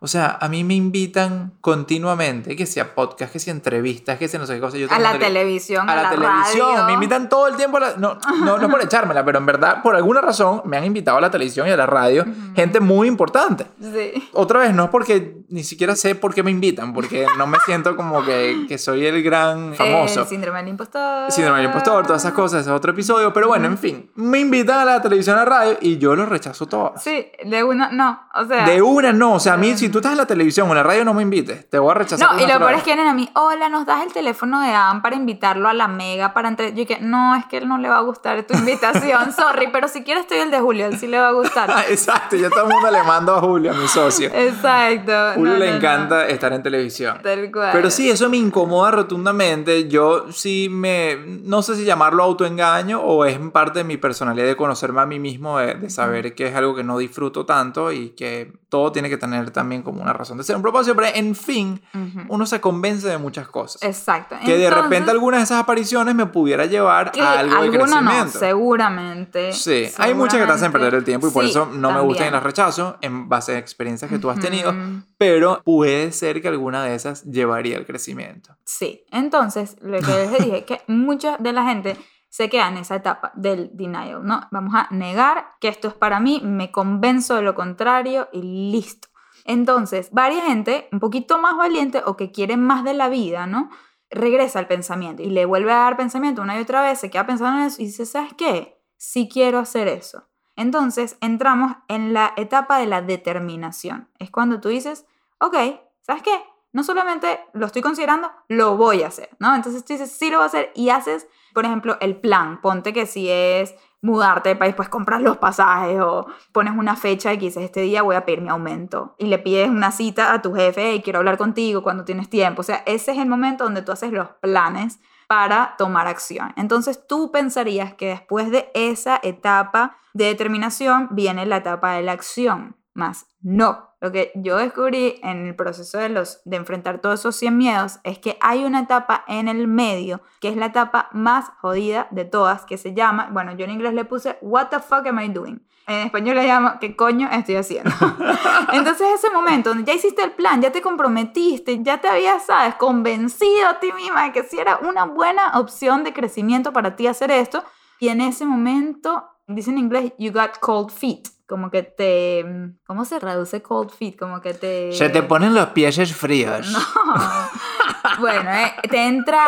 [0.00, 4.38] O sea, a mí me invitan continuamente, que sea podcast, que sea entrevistas, que sea
[4.38, 4.76] no sé qué cosa.
[4.76, 6.84] Yo A la tele- televisión, a la, televisión, radio.
[6.86, 7.78] me invitan todo el tiempo.
[7.78, 10.84] a la- no, no, no por echármela, pero en verdad, por alguna razón, me han
[10.84, 13.66] invitado a la televisión y a la radio gente muy importante.
[13.80, 14.28] Sí.
[14.34, 17.58] Otra vez, no es porque ni siquiera sé por qué me invitan, porque no me
[17.64, 20.22] siento como que, que soy el gran famoso.
[20.22, 21.30] El síndrome del impostor.
[21.30, 23.32] Síndrome del impostor, todas esas cosas, ese es otro episodio.
[23.32, 26.26] Pero bueno, en fin, me invitan a la televisión, a la radio y yo lo
[26.26, 27.02] rechazo todas.
[27.02, 28.64] Sí, de una, no, o sea.
[28.66, 30.76] De una no, o sea, a mí si tú estás en la televisión o en
[30.76, 32.34] la radio no me invites, te voy a rechazar.
[32.34, 34.70] No, y lo peor es que vienen a mí, hola, nos das el teléfono de
[34.70, 36.74] Adam para invitarlo a la mega para entre...
[36.74, 39.88] Yo que, no, es que él no le va a gustar tu invitación, sorry, pero
[39.88, 41.70] si quieres estoy el de Julio, él sí le va a gustar.
[41.88, 44.30] Exacto, yo todo el mundo le mando a Julio, a mi socio.
[44.32, 45.37] Exacto.
[45.38, 45.76] Julio no, le no, no.
[45.78, 47.18] encanta estar en televisión.
[47.22, 47.70] Tal cual.
[47.72, 49.88] Pero sí, eso me incomoda rotundamente.
[49.88, 51.16] Yo sí me.
[51.44, 55.18] No sé si llamarlo autoengaño o es parte de mi personalidad de conocerme a mí
[55.18, 59.08] mismo, de, de saber que es algo que no disfruto tanto y que todo tiene
[59.08, 60.94] que tener también como una razón de ser, un propósito.
[60.94, 62.20] Pero en fin, Ujú.
[62.28, 63.82] uno se convence de muchas cosas.
[63.82, 64.36] Exacto.
[64.44, 67.68] que de Entonces, repente algunas de esas apariciones me pudiera llevar que a algo de
[67.78, 68.38] no, crecimiento.
[68.38, 69.52] seguramente.
[69.52, 72.00] Sí, hay muchas que te hacen perder el tiempo y por Sí, eso no me
[72.00, 72.32] gustan y también.
[72.34, 75.02] las rechazo en base a experiencias que tú has tenido, Ujú.
[75.16, 75.27] pero
[75.64, 78.56] puede ser que alguna de esas llevaría al crecimiento.
[78.64, 81.96] Sí, entonces lo que les dije que mucha de la gente
[82.28, 84.40] se queda en esa etapa del denial, ¿no?
[84.50, 89.08] Vamos a negar que esto es para mí, me convenzo de lo contrario y listo.
[89.44, 93.70] Entonces, varias gente un poquito más valiente o que quiere más de la vida, ¿no?
[94.10, 97.26] Regresa al pensamiento y le vuelve a dar pensamiento una y otra vez, se queda
[97.26, 98.78] pensando en eso y dice, ¿sabes qué?
[98.96, 100.28] Sí quiero hacer eso.
[100.54, 104.10] Entonces entramos en la etapa de la determinación.
[104.18, 105.06] Es cuando tú dices,
[105.40, 105.56] ok,
[106.02, 106.42] ¿sabes qué?
[106.72, 109.54] No solamente lo estoy considerando, lo voy a hacer, ¿no?
[109.54, 112.60] Entonces tú dices, sí lo voy a hacer y haces, por ejemplo, el plan.
[112.60, 117.32] Ponte que si es mudarte de país, pues compras los pasajes o pones una fecha
[117.32, 119.14] y dices, este día voy a pedir mi aumento.
[119.18, 122.60] Y le pides una cita a tu jefe y quiero hablar contigo cuando tienes tiempo.
[122.60, 126.52] O sea, ese es el momento donde tú haces los planes para tomar acción.
[126.56, 132.12] Entonces tú pensarías que después de esa etapa de determinación viene la etapa de la
[132.12, 133.87] acción, más no.
[134.00, 137.98] Lo que yo descubrí en el proceso de, los, de enfrentar todos esos 100 miedos
[138.04, 142.24] es que hay una etapa en el medio, que es la etapa más jodida de
[142.24, 145.28] todas, que se llama, bueno, yo en inglés le puse, What the fuck am I
[145.28, 145.60] doing?
[145.88, 147.90] En español le llamo, ¿qué coño estoy haciendo?
[148.72, 152.74] Entonces ese momento donde ya hiciste el plan, ya te comprometiste, ya te habías, sabes,
[152.76, 157.06] convencido a ti misma de que sí era una buena opción de crecimiento para ti
[157.06, 157.64] hacer esto,
[157.98, 162.44] y en ese momento, dice en inglés, you got cold feet, como que te,
[162.86, 164.16] ¿cómo se traduce cold feet?
[164.18, 164.92] Como que te...
[164.92, 166.70] Se te ponen los pies fríos.
[166.70, 166.78] No.
[168.20, 169.44] bueno, eh, te entra...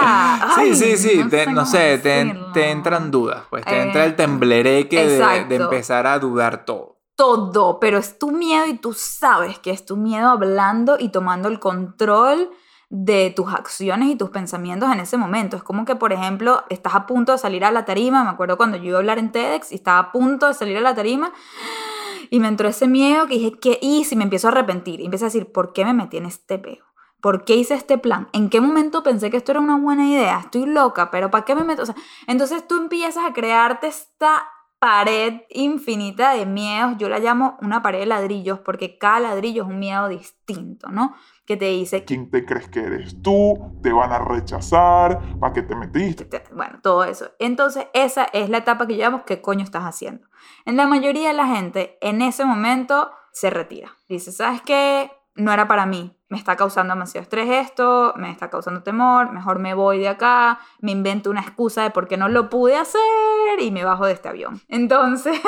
[0.55, 1.21] Sí, ay, sí, sí,
[1.53, 6.07] no sé, te, te entran dudas, pues te Eh, entra el temblereque de, de empezar
[6.07, 6.97] a dudar todo.
[7.17, 11.49] todo, pero es tu miedo y tú sabes que es tu miedo hablando y tomando
[11.49, 12.51] el control
[12.93, 15.57] de tus acciones y tus pensamientos en ese momento.
[15.57, 18.57] Es como que, por ejemplo, estás a punto de salir a la tarima, me acuerdo
[18.57, 20.95] cuando yo iba a hablar en TEDx y estaba a punto de salir a la
[20.95, 21.31] tarima
[22.31, 24.15] y me entró ese miedo que dije, ¿qué hice?
[24.15, 26.59] Y me empiezo a arrepentir y empiezo a decir, ¿por qué me metí en este
[26.59, 26.85] peo?
[27.21, 28.29] ¿Por qué hice este plan?
[28.33, 30.41] ¿En qué momento pensé que esto era una buena idea?
[30.41, 31.83] Estoy loca, pero ¿para qué me meto?
[31.83, 34.49] O sea, entonces tú empiezas a crearte esta
[34.81, 36.95] pared infinita de miedos.
[36.99, 41.15] Yo la llamo una pared de ladrillos porque cada ladrillo es un miedo distinto, ¿no?
[41.47, 43.79] Que te dice, ¿Quién te crees que eres tú?
[43.83, 45.21] ¿Te van a rechazar?
[45.39, 46.25] ¿Para qué te metiste?
[46.25, 47.31] te- bueno, todo eso.
[47.39, 50.27] Entonces, esa es la etapa que llamamos ¿qué coño estás haciendo?
[50.65, 53.97] En la mayoría de la gente, en ese momento, se retira.
[54.09, 55.11] Dice, ¿sabes qué?
[55.41, 56.17] No era para mí.
[56.29, 60.61] Me está causando demasiado estrés esto, me está causando temor, mejor me voy de acá,
[60.81, 63.01] me invento una excusa de por qué no lo pude hacer
[63.59, 64.61] y me bajo de este avión.
[64.69, 65.41] Entonces,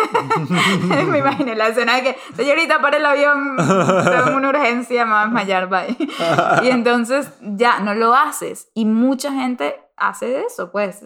[1.07, 5.21] me imaginé la escena de que, señorita, para el avión, tengo una urgencia, me va
[5.21, 5.97] a desmayar, bye.
[6.65, 8.69] y entonces ya no lo haces.
[8.75, 11.01] Y mucha gente hace eso, pues.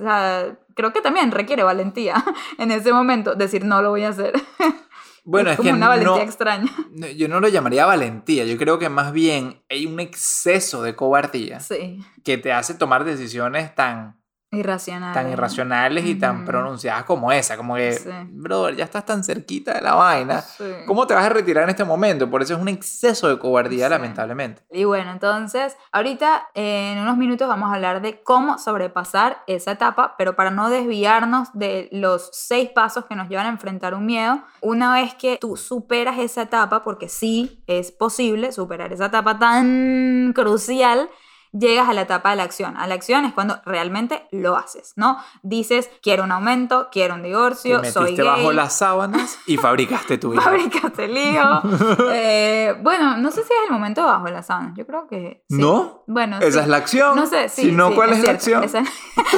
[0.74, 2.22] Creo que también requiere valentía
[2.58, 4.32] en ese momento decir no lo voy a hacer.
[5.26, 6.72] Bueno, es, como que una valentía no, extraña.
[6.92, 10.94] no, yo no lo llamaría valentía, yo creo que más bien hay un exceso de
[10.94, 14.15] cobardía Sí, que te hace tomar decisiones tan,
[14.52, 15.12] irracional.
[15.12, 18.10] tan irracionales y tan pronunciadas como esa, como que, Sí.
[18.30, 20.64] brother, ya estás tan cerquita de la vaina, Sí.
[20.86, 22.30] ¿cómo te vas a retirar en este momento?
[22.30, 23.90] Por eso es un exceso de cobardía, Sí.
[23.90, 24.62] lamentablemente.
[24.70, 29.72] Y bueno, entonces, ahorita eh, en unos minutos vamos a hablar de cómo sobrepasar esa
[29.72, 34.06] etapa, pero para no desviarnos de los seis pasos que nos llevan a enfrentar un
[34.06, 39.38] miedo, una vez que tú superas esa etapa, porque sí es posible superar esa etapa
[39.38, 41.08] tan crucial,
[41.52, 42.76] llegas a la etapa de la acción.
[42.76, 45.18] A la acción es cuando realmente lo haces, ¿no?
[45.42, 48.26] Dices, quiero un aumento, quiero un Te divorcio, metiste soy gay.
[48.26, 50.42] bajo las sábanas y fabricaste tu vida.
[50.42, 51.62] Fabricaste el hijo.
[52.12, 54.72] Eh, bueno, no sé si es el momento de bajo las sábanas.
[54.76, 55.56] Yo creo que sí.
[55.56, 56.02] ¿No?
[56.06, 56.58] Bueno, Esa sí.
[56.60, 57.16] es la acción.
[57.16, 57.62] No sé, sí.
[57.62, 58.64] Si no, sí, ¿cuál es, la cierto, acción?
[58.64, 58.84] esa-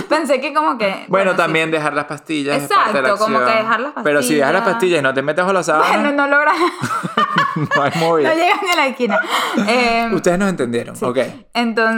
[0.09, 1.05] Pensé que como que.
[1.09, 2.62] Bueno, también dejar las pastillas.
[2.62, 4.75] es parte de la Exacto, como que dejar las Pero si dejas las pastillas.
[4.75, 6.57] pastillas y no te metes bajo las sábanas, Bueno, no logras.
[7.77, 8.29] no hay movida.
[8.31, 9.21] no llegas ni a la esquina.
[9.66, 11.18] Eh, Ustedes nos entendieron, ok.
[11.55, 11.97] Entonces,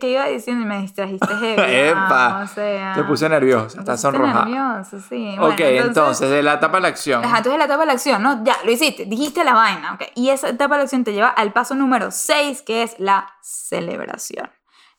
[0.00, 0.62] ¿qué iba diciendo?
[0.64, 1.62] Y me distrajiste heavy.
[1.62, 4.44] Epa, o sea, Te puse nerviosa, estás pusiste sonrojada.
[4.46, 5.36] nervioso, sí.
[5.38, 7.24] ok, Bueno, entonces, de la etapa a la acción.
[7.24, 8.42] Ajá, entonces la etapa de la acción, ¿no?
[8.44, 10.02] Ya, lo hiciste, dijiste la vaina, ¿ok?
[10.14, 13.28] Y esa etapa de la acción te lleva al paso número 6, que es la
[13.42, 14.50] celebración.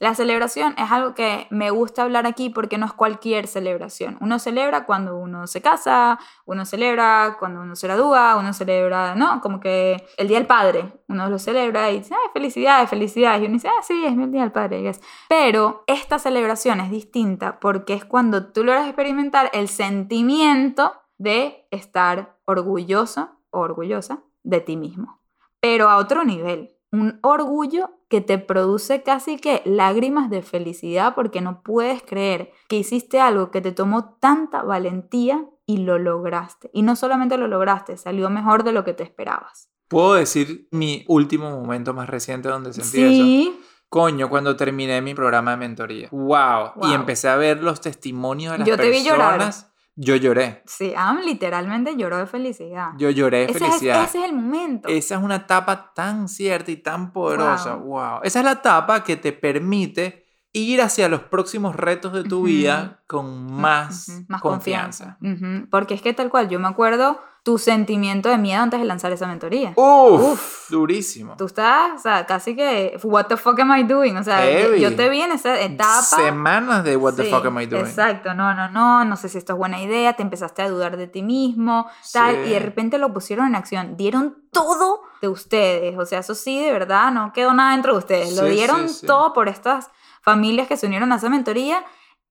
[0.04, 4.18] La celebración es algo que me gusta hablar aquí porque no es cualquier celebración.
[4.20, 9.40] Uno celebra cuando uno se casa, uno celebra cuando uno se gradúa, uno celebra, ¿no?
[9.40, 13.44] Como que el Día del Padre, uno lo celebra y dice, ay, felicidades, felicidades.
[13.44, 14.92] Y uno dice, ah, sí, es mi Día del Padre.
[15.30, 22.36] Pero esta celebración es distinta porque es cuando tú logras experimentar el sentimiento de estar
[22.44, 25.22] orgulloso o orgullosa de ti mismo.
[25.62, 26.76] Pero a otro nivel.
[26.92, 32.76] Un orgullo que te produce casi que lágrimas de felicidad porque no puedes creer que
[32.76, 36.70] hiciste algo que te tomó tanta valentía y lo lograste.
[36.74, 39.72] Y no solamente lo lograste, salió mejor de lo que te esperabas.
[39.88, 43.24] ¿Puedo decir mi último momento más reciente donde sentí eso?
[43.24, 43.60] Sí,
[43.90, 46.10] Coño, cuando terminé mi programa de mentoría.
[46.12, 46.88] Wow.
[46.88, 49.52] Y empecé a ver los testimonios de las Yo te vi llorar.
[49.96, 50.64] Yo lloré.
[50.66, 52.92] sí, Am literalmente lloró de felicidad.
[52.98, 54.04] Yo lloré de ese, es, felicidad.
[54.04, 54.90] ese es el momento.
[54.90, 57.76] Esa es una etapa tan cierta y tan poderosa.
[57.76, 58.22] Wow.
[58.24, 63.04] Esa es la etapa que te permite ir hacia los próximos retos de tu vida
[63.08, 65.18] con más, confianza.
[65.70, 69.12] Porque es que tal cual, yo me acuerdo tu sentimiento de miedo antes de lanzar
[69.12, 69.74] esa mentoría.
[69.76, 71.36] Uf, durísimo.
[71.38, 74.16] Tú estás, o sea, casi que, what the fuck am I doing?
[74.16, 74.80] O sea, yo, Heavy.
[74.80, 76.02] yo te vi en esa etapa.
[76.02, 77.86] Semanas de what the Sí, fuck am I doing.
[77.86, 80.96] Exacto, no, no, no, no sé si esto es buena idea, te empezaste a dudar
[80.96, 82.42] de ti mismo, tal, Sí.
[82.46, 86.58] y de repente lo pusieron en acción, dieron todo de ustedes, o sea, eso sí,
[86.64, 89.06] de verdad, no quedó nada dentro de ustedes, lo Sí, dieron sí, sí.
[89.08, 89.90] todo por estas
[90.22, 91.84] familias que se unieron a esa mentoría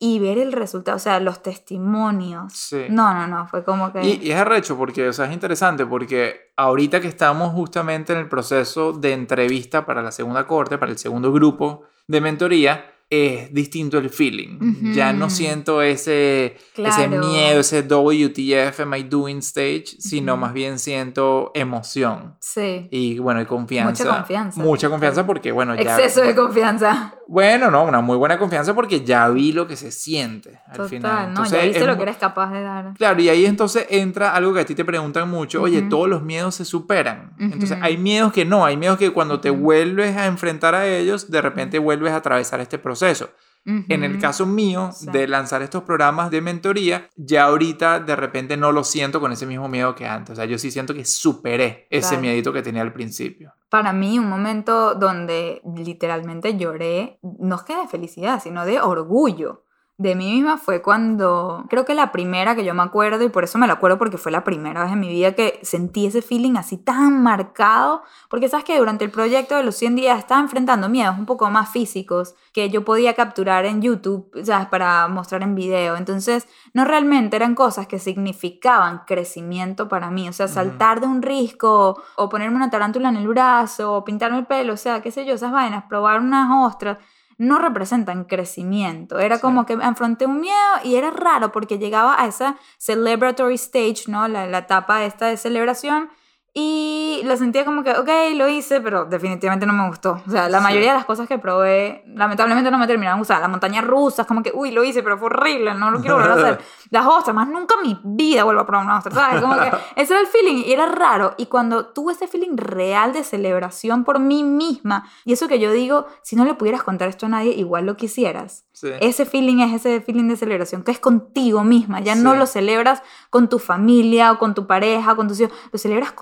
[0.05, 2.53] y ver el resultado, o sea, los testimonios.
[2.55, 2.87] Sí.
[2.91, 4.03] No, no, no, fue como que...
[4.03, 8.19] Y, y es arrecho porque, o sea, es interesante porque ahorita que estamos justamente en
[8.19, 13.53] el proceso de entrevista para la segunda corte, para el segundo grupo de mentoría, es
[13.53, 14.93] distinto el feeling.
[14.95, 17.19] Ya no siento ese, ese Claro.
[17.19, 20.41] miedo, ese WTF am I doing stage, sino Ujú.
[20.41, 22.37] más bien siento emoción.
[22.41, 22.89] Sí.
[22.91, 24.05] Y bueno, y confianza.
[24.05, 24.63] Mucha confianza.
[24.63, 25.83] Mucha confianza porque, bueno, ya.
[25.83, 27.15] Exceso de confianza.
[27.33, 30.89] Bueno, no, una muy buena confianza porque ya vi lo que se siente al Total,
[30.91, 31.23] final.
[31.25, 31.29] ¿no?
[31.31, 32.93] Entonces, ya viste es lo que eres capaz de dar.
[32.93, 35.89] Claro, y ahí entonces entra algo que a ti te preguntan mucho, oye, Ujú.
[35.89, 37.33] todos los miedos se superan.
[37.39, 37.81] Entonces Ujú.
[37.83, 41.41] hay miedos que no, hay miedos que cuando te vuelves a enfrentar a ellos, de
[41.41, 43.31] repente vuelves a atravesar este proceso.
[43.65, 45.07] En el caso mío Sí.
[45.11, 49.47] de lanzar estos programas de mentoría, ya ahorita de repente no lo siento con ese
[49.47, 50.33] mismo miedo que antes.
[50.35, 52.21] O sea, yo sí siento que superé ese Claro.
[52.23, 53.55] miedito que tenía al principio.
[53.73, 59.65] Para mí, un momento donde literalmente lloré, no es que de felicidad, sino de orgullo
[60.03, 63.45] de mí misma fue cuando, creo que la primera que yo me acuerdo, y por
[63.45, 66.23] eso me la acuerdo porque fue la primera vez en mi vida que sentí ese
[66.23, 70.41] feeling así tan marcado, porque sabes que durante el proyecto de los 100 días estaba
[70.41, 74.67] enfrentando miedos un poco más físicos que yo podía capturar en YouTube, ¿sabes?
[74.67, 75.97] Para mostrar en video.
[75.97, 81.23] Entonces, no realmente eran cosas que significaban crecimiento para mí, o sea, saltar de un
[81.23, 85.13] risco o ponerme una tarántula en el brazo o pintarme el pelo, o sea, qué
[85.13, 86.99] sé yo, esas vainas, probar unas ostras,
[87.39, 89.19] no representan crecimiento.
[89.19, 89.43] Era Sí.
[89.43, 94.27] como que enfrenté un miedo y era raro porque llegaba a esa celebratory stage, ¿no?
[94.29, 96.11] La, la etapa esta de celebración.
[96.55, 100.21] Y lo sentía como que, ok, lo hice, pero definitivamente no me gustó.
[100.27, 100.65] O sea, la Sí.
[100.65, 103.41] mayoría de las cosas que probé, lamentablemente no me terminaron gustando.
[103.41, 106.31] Las montañas rusas, como que, uy, lo hice, pero fue horrible, no lo quiero volver
[106.33, 106.61] a hacer.
[106.91, 109.41] Las ostras, más nunca en mi vida vuelvo a probar una ostra, ¿sabes?
[109.41, 111.35] Como que ese era el feeling y era raro.
[111.39, 115.73] Y cuando tuve ese feeling real de celebración por mí misma, y eso que yo
[115.73, 118.67] digo, si no le pudieras contar esto a nadie, igual lo quisieras.
[118.73, 118.91] Sí.
[119.01, 122.01] Ese feeling es ese feeling de celebración, que es contigo misma.
[122.01, 122.39] Ya no Sí.
[122.39, 126.13] lo celebras con tu familia o con tu pareja o con tus hijos, lo celebras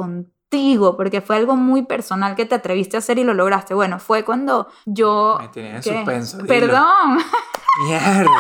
[0.51, 3.75] contigo, porque fue algo muy personal que te atreviste a hacer y lo lograste.
[3.75, 5.39] Bueno, fue cuando yo...
[5.41, 6.37] Me tenía en suspenso.
[6.39, 6.49] dilo.
[6.49, 7.19] Perdón.
[7.85, 8.31] Mierda.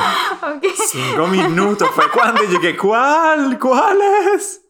[0.89, 1.89] Cinco minutos.
[1.91, 2.41] ¿Fue cuando?
[2.61, 3.59] Que, ¿cuál?
[3.61, 3.99] ¿Cuál
[4.35, 4.66] es?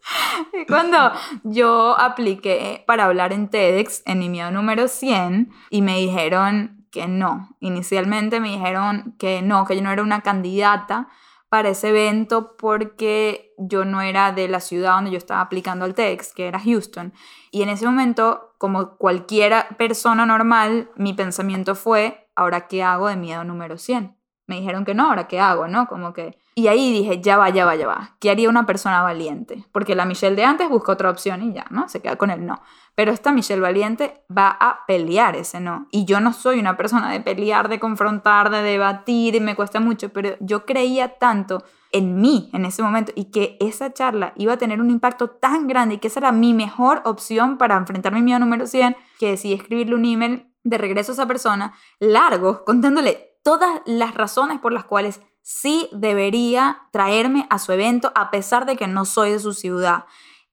[0.68, 1.12] Cuando
[1.44, 7.08] yo apliqué para hablar en TEDx en mi miedo número 100 y me dijeron que
[7.08, 7.56] no.
[7.60, 11.08] Inicialmente me dijeron que no, que yo no era una candidata
[11.48, 15.94] para ese evento porque yo no era de la ciudad donde yo estaba aplicando al
[15.94, 17.12] TEDx, que era Houston.
[17.50, 23.16] Y en ese momento, como cualquier persona normal, mi pensamiento fue, ¿ahora qué hago de
[23.16, 24.16] miedo número 100?
[24.46, 25.68] Me dijeron que no, ¿ahora qué hago?
[25.68, 25.86] ¿No?
[25.86, 26.36] Como que...
[26.56, 28.16] Y ahí dije, ya va, ya va, ya va.
[28.18, 29.64] ¿Qué haría una persona valiente?
[29.70, 31.88] Porque la Michelle de antes busca otra opción y ya, ¿no?
[31.88, 32.60] Se queda con el no.
[32.96, 35.86] Pero esta Michelle valiente va a pelear ese no.
[35.92, 39.78] Y yo no soy una persona de pelear, de confrontar, de debatir, y me cuesta
[39.78, 44.54] mucho, pero yo creía tanto en mí en ese momento y que esa charla iba
[44.54, 48.12] a tener un impacto tan grande y que esa era mi mejor opción para enfrentar
[48.12, 52.64] mi miedo número 100, que decidí escribirle un email de regreso a esa persona, largo,
[52.64, 58.66] contándole todas las razones por las cuales sí debería traerme a su evento a pesar
[58.66, 60.04] de que no soy de su ciudad.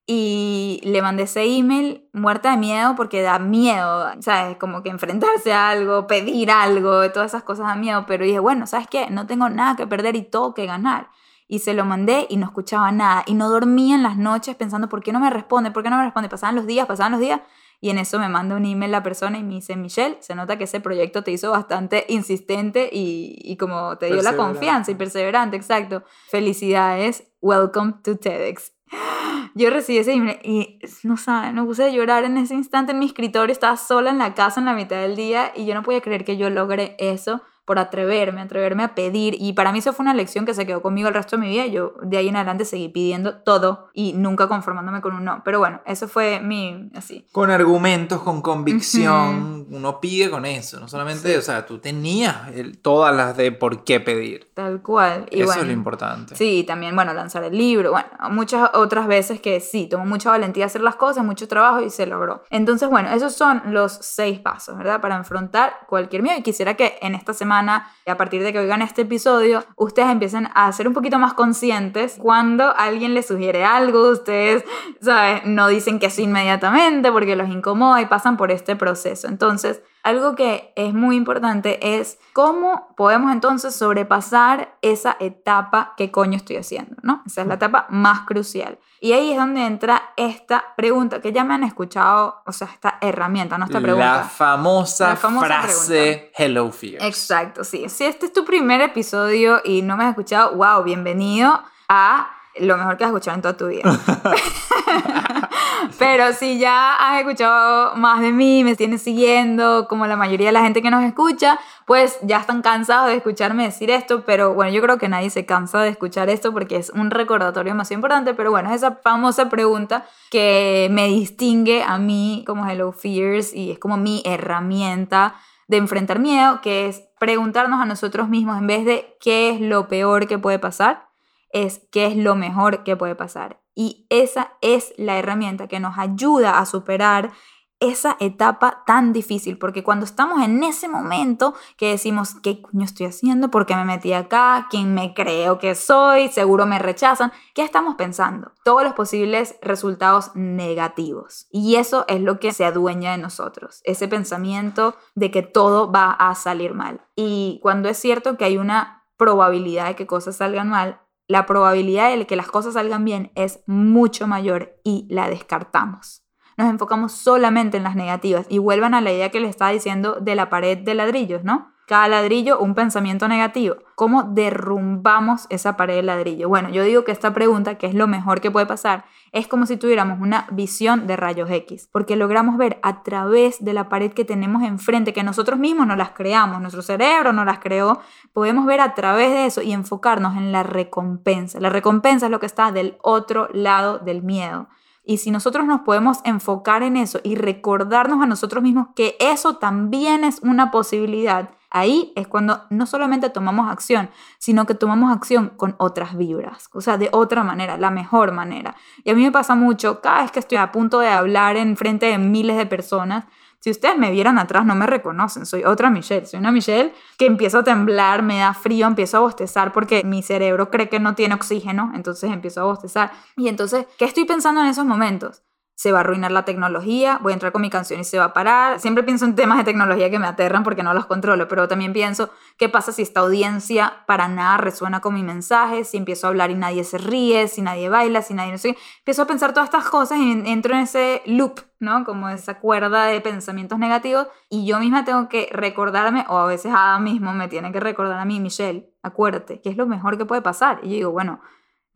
[0.10, 4.55] Y le mandé ese email muerta de miedo porque da miedo, ¿sabes?
[4.55, 8.66] Como que enfrentarse a algo, pedir algo, todas esas cosas da miedo, pero dije, bueno,
[8.68, 9.10] ¿sabes qué?
[9.10, 11.10] No tengo nada que perder y todo que ganar.
[11.49, 14.88] Y se lo mandé y no escuchaba nada y no dormía en las noches pensando,
[14.88, 15.72] ¿por qué no me responde?
[15.72, 16.30] ¿Por qué no me responde?
[16.30, 17.41] Pasaban los días, pasaban los días
[17.82, 20.58] y en eso me manda un email la persona y me dice, Michelle, se nota
[20.58, 24.95] que ese proyecto te hizo bastante insistente y, y como te dio la confianza y
[24.95, 26.03] perseverante, exacto.
[26.30, 28.76] Felicidades, welcome to TEDx.
[29.55, 32.99] Yo recibí ese email y no saben, me puse a llorar en ese instante en
[32.99, 35.83] mi escritorio, estaba sola en la casa en la mitad del día y yo no
[35.83, 39.91] podía creer que yo logré eso por atreverme, atreverme a pedir y para mí eso
[39.91, 42.30] fue una lección que se quedó conmigo el resto de mi vida, yo de ahí
[42.30, 46.39] en adelante seguí pidiendo todo y nunca conformándome con un no, pero bueno, eso fue
[46.39, 47.28] mi, así.
[47.34, 52.78] Con argumentos, con convicción, uno pide con eso, no solamente, o sea, tú tenías el-
[52.80, 54.47] todas las de por qué pedir.
[54.53, 55.26] Tal cual.
[55.30, 56.36] Y eso bueno, es lo importante.
[56.38, 60.65] Sí, también, bueno, lanzar el libro, bueno, muchas otras veces que sí, tomó mucha valentía
[60.65, 62.43] hacer las cosas, mucho trabajo y se logró.
[62.49, 65.01] Entonces, bueno, esos son los seis pasos, ¿verdad?
[65.01, 66.38] Para enfrentar cualquier miedo.
[66.38, 67.57] Y quisiera que en esta semana,
[68.05, 71.34] y a partir de que oigan este episodio, ustedes empiecen a ser un poquito más
[71.34, 74.64] conscientes cuando alguien les sugiere algo, ustedes,
[75.01, 75.45] ¿sabes?
[75.45, 79.28] No dicen que sí inmediatamente porque los incomoda y pasan por este proceso.
[79.28, 86.38] Entonces, algo que es muy importante es cómo podemos entonces sobrepasar esa etapa que coño
[86.38, 87.24] estoy haciendo, ¿no?
[87.26, 88.80] Esa es la etapa más crucial.
[89.01, 92.97] Y ahí es donde entra esta pregunta que ya me han escuchado, o sea, esta
[93.01, 94.18] herramienta, no esta pregunta.
[94.20, 97.03] La famosa, La famosa frase Hello Fears.
[97.03, 97.89] Exacto, sí.
[97.89, 102.30] Si este es tu primer episodio y no me has escuchado, wow, bienvenido a
[102.60, 103.84] lo mejor que has escuchado en toda tu vida.
[105.99, 110.53] Pero si ya has escuchado más de mí, me tienes siguiendo, como la mayoría de
[110.53, 114.71] la gente que nos escucha, pues ya están cansados de escucharme decir esto, pero bueno,
[114.71, 118.34] yo creo que nadie se cansa de escuchar esto porque es un recordatorio más importante,
[118.34, 123.71] pero bueno, es esa famosa pregunta que me distingue a mí como Hello Fears y
[123.71, 125.36] es como mi herramienta
[125.67, 129.88] de enfrentar miedo, que es preguntarnos a nosotros mismos en vez de qué es lo
[129.88, 131.07] peor que puede pasar,
[131.51, 133.59] es qué es lo mejor que puede pasar.
[133.80, 137.32] Y esa es la herramienta que nos ayuda a superar
[137.80, 143.05] esa etapa tan difícil, porque cuando estamos en ese momento que decimos, ¿qué coño estoy
[143.05, 143.51] haciendo?
[143.51, 144.65] ¿Por qué me metí acá?
[144.71, 146.30] ¿Quién me creo que soy?
[146.30, 147.32] Seguro me rechazan.
[147.53, 148.51] ¿Qué estamos pensando?
[148.63, 151.45] Todos los posibles resultados negativos.
[151.51, 156.09] Y eso es lo que se adueña de nosotros, ese pensamiento de que todo va
[156.13, 157.01] a salir mal.
[157.15, 162.15] Y cuando es cierto que hay una probabilidad de que cosas salgan mal, la probabilidad
[162.15, 166.23] de que las cosas salgan bien es mucho mayor y la descartamos.
[166.57, 170.17] Nos enfocamos solamente en las negativas y vuelvan a la idea que les estaba diciendo
[170.19, 171.71] de la pared de ladrillos, ¿no?
[171.88, 173.77] Cada ladrillo un pensamiento negativo.
[173.95, 176.49] ¿Cómo derrumbamos esa pared de ladrillo?
[176.49, 179.65] Bueno, yo digo que esta pregunta, que es lo mejor que puede pasar, es como
[179.65, 184.11] si tuviéramos una visión de rayos X, porque logramos ver a través de la pared
[184.11, 188.01] que tenemos enfrente, que nosotros mismos no las creamos, nuestro cerebro no las creó,
[188.33, 191.61] podemos ver a través de eso y enfocarnos en la recompensa.
[191.61, 194.67] La recompensa es lo que está del otro lado del miedo.
[195.05, 199.55] Y si nosotros nos podemos enfocar en eso y recordarnos a nosotros mismos que eso
[199.55, 205.51] también es una posibilidad, ahí es cuando no solamente tomamos acción, sino que tomamos acción
[205.57, 208.76] con otras vibras, o sea, de otra manera, la mejor manera.
[209.03, 211.78] Y a mí me pasa mucho, cada vez que estoy a punto de hablar en
[211.78, 213.26] frente de miles de personas,
[213.59, 217.26] si ustedes me vieran atrás no me reconocen, soy otra Michelle, soy una Michelle que
[217.26, 221.15] empiezo a temblar, me da frío, empiezo a bostezar porque mi cerebro cree que no
[221.15, 223.11] tiene oxígeno, entonces empiezo a bostezar.
[223.36, 225.41] Y entonces, ¿qué estoy pensando en esos momentos?
[225.78, 228.25] Se va a arruinar la tecnología, voy a entrar con mi canción y se va
[228.25, 228.80] a parar.
[228.80, 231.93] Siempre pienso en temas de tecnología que me aterran porque no los controlo, pero también
[231.93, 235.84] pienso, ¿qué pasa si esta audiencia para nada resuena con mi mensaje?
[235.84, 238.75] Si empiezo a hablar y nadie se ríe, si nadie baila, si nadie no sé.
[238.97, 242.03] Empiezo a pensar todas estas cosas y entro en ese loop ¿no?
[242.05, 246.71] Como esa cuerda de pensamientos negativos y yo misma tengo que recordarme, o a veces
[246.73, 250.25] Ada mismo me tiene que recordar a mí, Michelle, acuérdate, ¿qué es lo mejor que
[250.25, 250.80] puede pasar?
[250.84, 251.39] Y yo digo, bueno,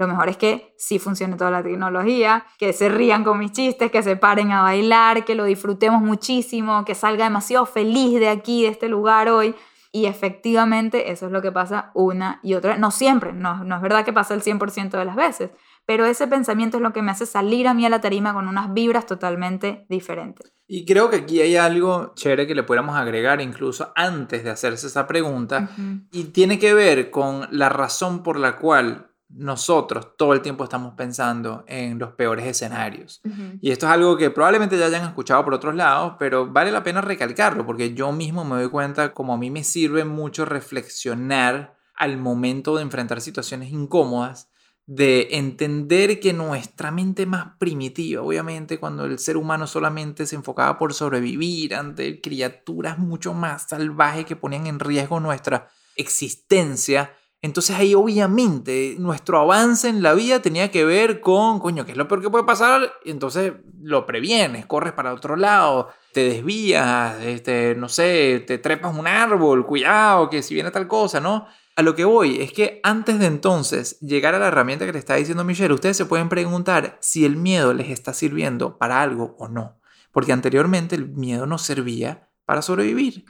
[0.02, 3.92] lo mejor es que sí funcione toda la tecnología, que se rían con mis chistes,
[3.92, 8.64] que se paren a bailar, que lo disfrutemos muchísimo, que salga demasiado feliz de aquí,
[8.64, 9.56] de este lugar hoy.
[9.94, 12.80] Y efectivamente eso es lo que pasa una y otra vez.
[12.80, 15.52] No siempre, no, no es verdad que pasa el 100% de las veces,
[15.86, 18.48] pero ese pensamiento es lo que me hace salir a mí a la tarima con
[18.48, 20.52] unas vibras totalmente diferentes.
[20.68, 24.88] Y creo que aquí hay algo chévere que le pudiéramos agregar incluso antes de hacerse
[24.88, 25.70] esa pregunta
[26.14, 30.94] y tiene que ver con la razón por la cual nosotros todo el tiempo estamos
[30.96, 33.22] pensando en los peores escenarios.
[33.62, 36.84] Y esto es algo que probablemente ya hayan escuchado por otros lados, pero vale la
[36.84, 41.76] pena recalcarlo porque yo mismo me doy cuenta como a mí me sirve mucho reflexionar
[41.96, 44.50] al momento de enfrentar situaciones incómodas
[44.94, 50.78] de entender que nuestra mente más primitiva, obviamente cuando el ser humano solamente se enfocaba
[50.78, 57.96] por sobrevivir ante criaturas mucho más salvajes que ponían en riesgo nuestra existencia, entonces ahí
[57.96, 62.22] obviamente nuestro avance en la vida tenía que ver con, coño, ¿qué es lo peor
[62.22, 62.94] que puede pasar?
[63.04, 69.08] Entonces lo previenes, corres para otro lado, te desvías, este, no sé, te trepas un
[69.08, 71.48] árbol, cuidado, que si viene tal cosa, ¿no?
[71.76, 75.00] A lo que voy es que antes de entonces llegar a la herramienta que le
[75.00, 79.36] está diciendo Michelle, ustedes se pueden preguntar si el miedo les está sirviendo para algo
[79.40, 79.80] o no.
[80.12, 83.26] Porque anteriormente el miedo nos servía para sobrevivir.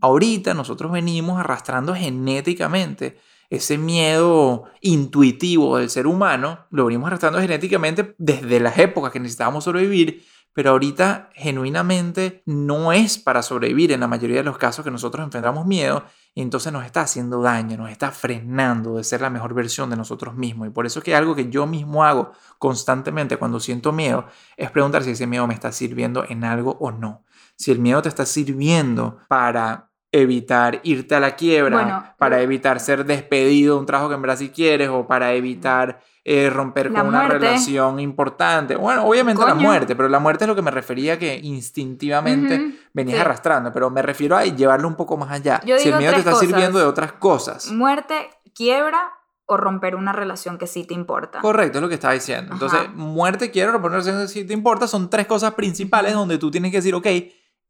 [0.00, 3.20] Ahorita nosotros venimos arrastrando genéticamente
[3.54, 9.64] ese miedo intuitivo del ser humano, lo venimos arrastrando genéticamente desde las épocas que necesitábamos
[9.64, 10.24] sobrevivir,
[10.54, 15.24] pero ahorita genuinamente no es para sobrevivir en la mayoría de los casos que nosotros
[15.24, 19.52] enfrentamos miedo y entonces nos está haciendo daño, nos está frenando de ser la mejor
[19.52, 20.68] versión de nosotros mismos.
[20.68, 24.26] Y por eso es que algo que yo mismo hago constantemente cuando siento miedo
[24.56, 27.24] es preguntar si ese miedo me está sirviendo en algo o no.
[27.56, 33.04] Si el miedo te está sirviendo para evitar irte a la quiebra, para evitar ser
[33.04, 37.08] despedido de un trabajo que en verdad sí quieres o para evitar eh, romper con
[37.08, 38.76] una relación importante.
[38.76, 43.20] Bueno, obviamente la muerte, pero la muerte es lo que me refería que instintivamente venías
[43.20, 45.60] arrastrando, pero me refiero a llevarlo un poco más allá.
[45.78, 47.72] si el miedo te está sirviendo de otras cosas.
[47.72, 49.14] Muerte, quiebra
[49.46, 51.40] o romper una relación que sí te importa.
[51.40, 52.52] Correcto, es lo que estaba diciendo.
[52.52, 56.38] Entonces, muerte, quiebra, romper una relación que sí te importa son tres cosas principales donde
[56.38, 57.06] tú tienes que decir, ok,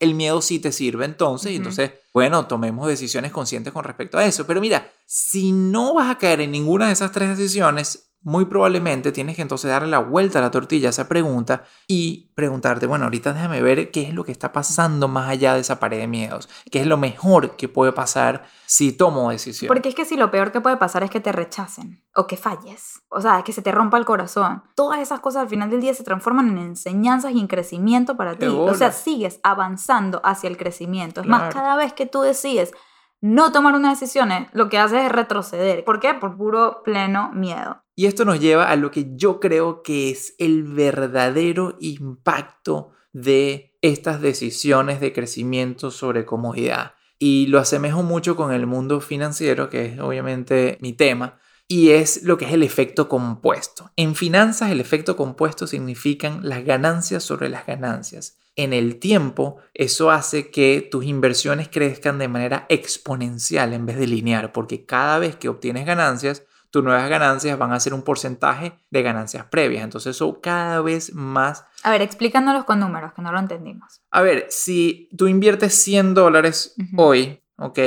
[0.00, 4.24] el miedo sí te sirve entonces, y entonces, bueno, tomemos decisiones conscientes con respecto a
[4.24, 4.46] eso.
[4.46, 9.12] Pero mira, si no vas a caer en ninguna de esas tres decisiones, muy probablemente
[9.12, 13.04] tienes que entonces darle la vuelta a la tortilla a esa pregunta y preguntarte, bueno,
[13.04, 16.06] ahorita déjame ver qué es lo que está pasando más allá de esa pared de
[16.06, 19.68] miedos, qué es lo mejor que puede pasar si tomo decisión.
[19.68, 22.38] Porque es que si lo peor que puede pasar es que te rechacen o que
[22.38, 25.82] falles, o sea, que se te rompa el corazón, todas esas cosas al final del
[25.82, 28.46] día se transforman en enseñanzas y en crecimiento para ti.
[28.46, 31.20] O sea, sigues avanzando hacia el crecimiento.
[31.20, 32.72] Es más, cada vez que tú decides
[33.20, 35.84] no tomar unas decisiones, lo que haces es retroceder.
[35.84, 36.14] ¿Por qué?
[36.14, 37.83] Por puro pleno miedo.
[37.96, 43.76] Y esto nos lleva a lo que yo creo que es el verdadero impacto de
[43.82, 46.94] estas decisiones de crecimiento sobre comodidad.
[47.18, 51.38] Y lo asemejo mucho con el mundo financiero, que es obviamente mi tema,
[51.68, 53.90] y es lo que es el efecto compuesto.
[53.96, 58.36] En finanzas el efecto compuesto significan las ganancias sobre las ganancias.
[58.56, 64.06] En el tiempo, eso hace que tus inversiones crezcan de manera exponencial en vez de
[64.06, 66.44] lineal, porque cada vez que obtienes ganancias,
[66.74, 69.84] tus nuevas ganancias van a ser un porcentaje de ganancias previas.
[69.84, 71.64] Entonces eso cada vez más...
[71.84, 74.02] A ver, explícanos con números, que no lo entendimos.
[74.10, 77.78] A ver, si tú inviertes 100 dólares hoy, ¿ok?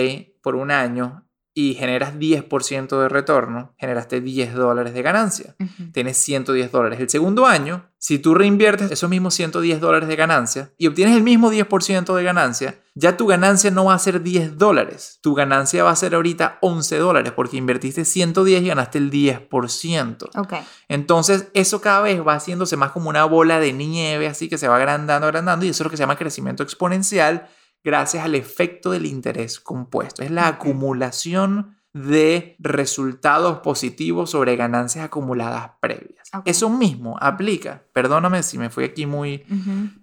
[0.41, 5.55] Por un año, y generas 10% de retorno, generaste 10 dólares de ganancia.
[5.91, 7.01] Tienes 110 dólares.
[7.01, 11.23] El segundo año, si tú reinviertes esos mismos 110 dólares de ganancia y obtienes el
[11.23, 15.19] mismo 10% de ganancia, ya tu ganancia no va a ser 10 dólares.
[15.21, 20.29] Tu ganancia va a ser ahorita 11 dólares porque invertiste 110 y ganaste el 10%.
[20.35, 20.61] Okay.
[20.87, 24.67] Entonces, eso cada vez va haciéndose más como una bola de nieve, así que se
[24.67, 27.47] va agrandando, agrandando, y eso es lo que se llama crecimiento exponencial
[27.83, 30.23] gracias al efecto del interés compuesto.
[30.23, 36.16] Es la acumulación de resultados positivos sobre ganancias acumuladas previas.
[36.45, 39.45] Eso mismo aplica, perdóname si me fui aquí muy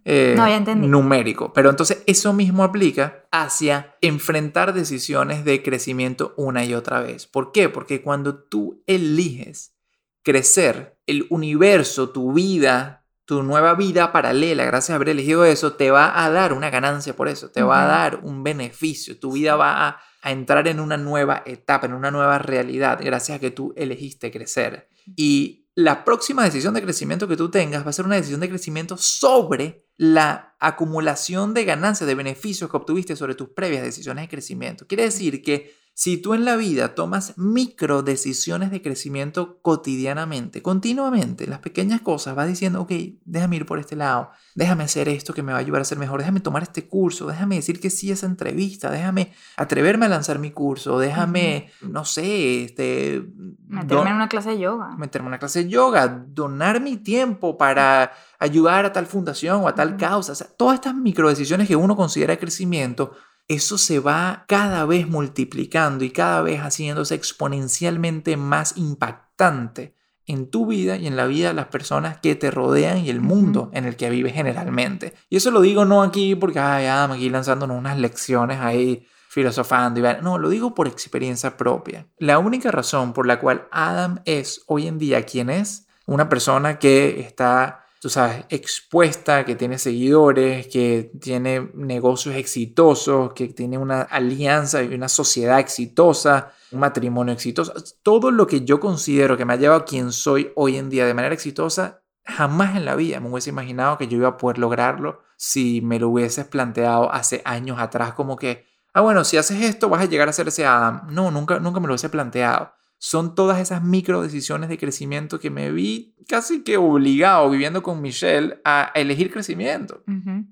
[0.05, 0.35] eh,
[0.77, 7.27] numérico, pero entonces eso mismo aplica hacia enfrentar decisiones de crecimiento una y otra vez.
[7.27, 7.69] ¿Por qué?
[7.69, 9.75] Porque cuando tú eliges
[10.23, 15.91] crecer, el universo, tu vida, tu nueva vida paralela, gracias a haber elegido eso, te
[15.91, 19.57] va a dar una ganancia por eso, te va a dar un beneficio, tu vida
[19.57, 20.01] va a,
[20.31, 24.89] entrar en una nueva etapa, en una nueva realidad, gracias a que tú elegiste crecer.
[25.17, 28.49] Y la próxima decisión de crecimiento que tú tengas va a ser una decisión de
[28.49, 34.29] crecimiento sobre la acumulación de ganancias, de beneficios que obtuviste sobre tus previas decisiones de
[34.29, 34.87] crecimiento.
[34.87, 41.47] Quiere decir que si tú en la vida tomas micro decisiones de crecimiento cotidianamente, continuamente,
[41.47, 42.93] las pequeñas cosas, vas diciendo, ok,
[43.25, 45.99] déjame ir por este lado, déjame hacer esto que me va a ayudar a ser
[45.99, 50.09] mejor, déjame tomar este curso, déjame decir que sí a esa entrevista, déjame atreverme a
[50.09, 53.25] lanzar mi curso, déjame, no sé, este...
[53.69, 54.97] Meterme en una clase de yoga.
[54.97, 59.69] Meterme en una clase de yoga, donar mi tiempo para ayudar a tal fundación o
[59.69, 60.33] a tal causa.
[60.33, 63.13] O sea, todas estas micro decisiones que uno considera crecimiento
[63.49, 69.95] eso se va cada vez multiplicando y cada vez haciéndose exponencialmente más impactante
[70.27, 73.21] en tu vida y en la vida de las personas que te rodean y el
[73.21, 75.15] mundo en el que vives generalmente.
[75.29, 79.99] Y eso lo digo no aquí porque, ay, Adam, aquí lanzándonos unas lecciones ahí filosofando
[79.99, 82.07] y no, lo digo por experiencia propia.
[82.19, 86.79] La única razón por la cual Adam es hoy en día quien es, una persona
[86.79, 94.03] que está, tú sabes, expuesta, que tiene seguidores, que tiene negocios exitosos, que tiene una
[94.03, 99.55] alianza y una sociedad exitosa, un matrimonio exitoso, todo lo que yo considero que me
[99.55, 103.21] ha llevado a quien soy hoy en día de manera exitosa, jamás en la vida
[103.21, 107.41] me hubiese imaginado que yo iba a poder lograrlo si me lo hubieses planteado hace
[107.47, 110.67] años atrás como que, ah, bueno, si haces esto vas a llegar a ser ese
[110.67, 111.07] Adam.
[111.09, 112.71] No, nunca, nunca me lo hubiese planteado.
[113.07, 118.01] Son todas esas micro decisiones de crecimiento que me vi casi que obligado viviendo con
[118.01, 120.03] Michelle a elegir crecimiento.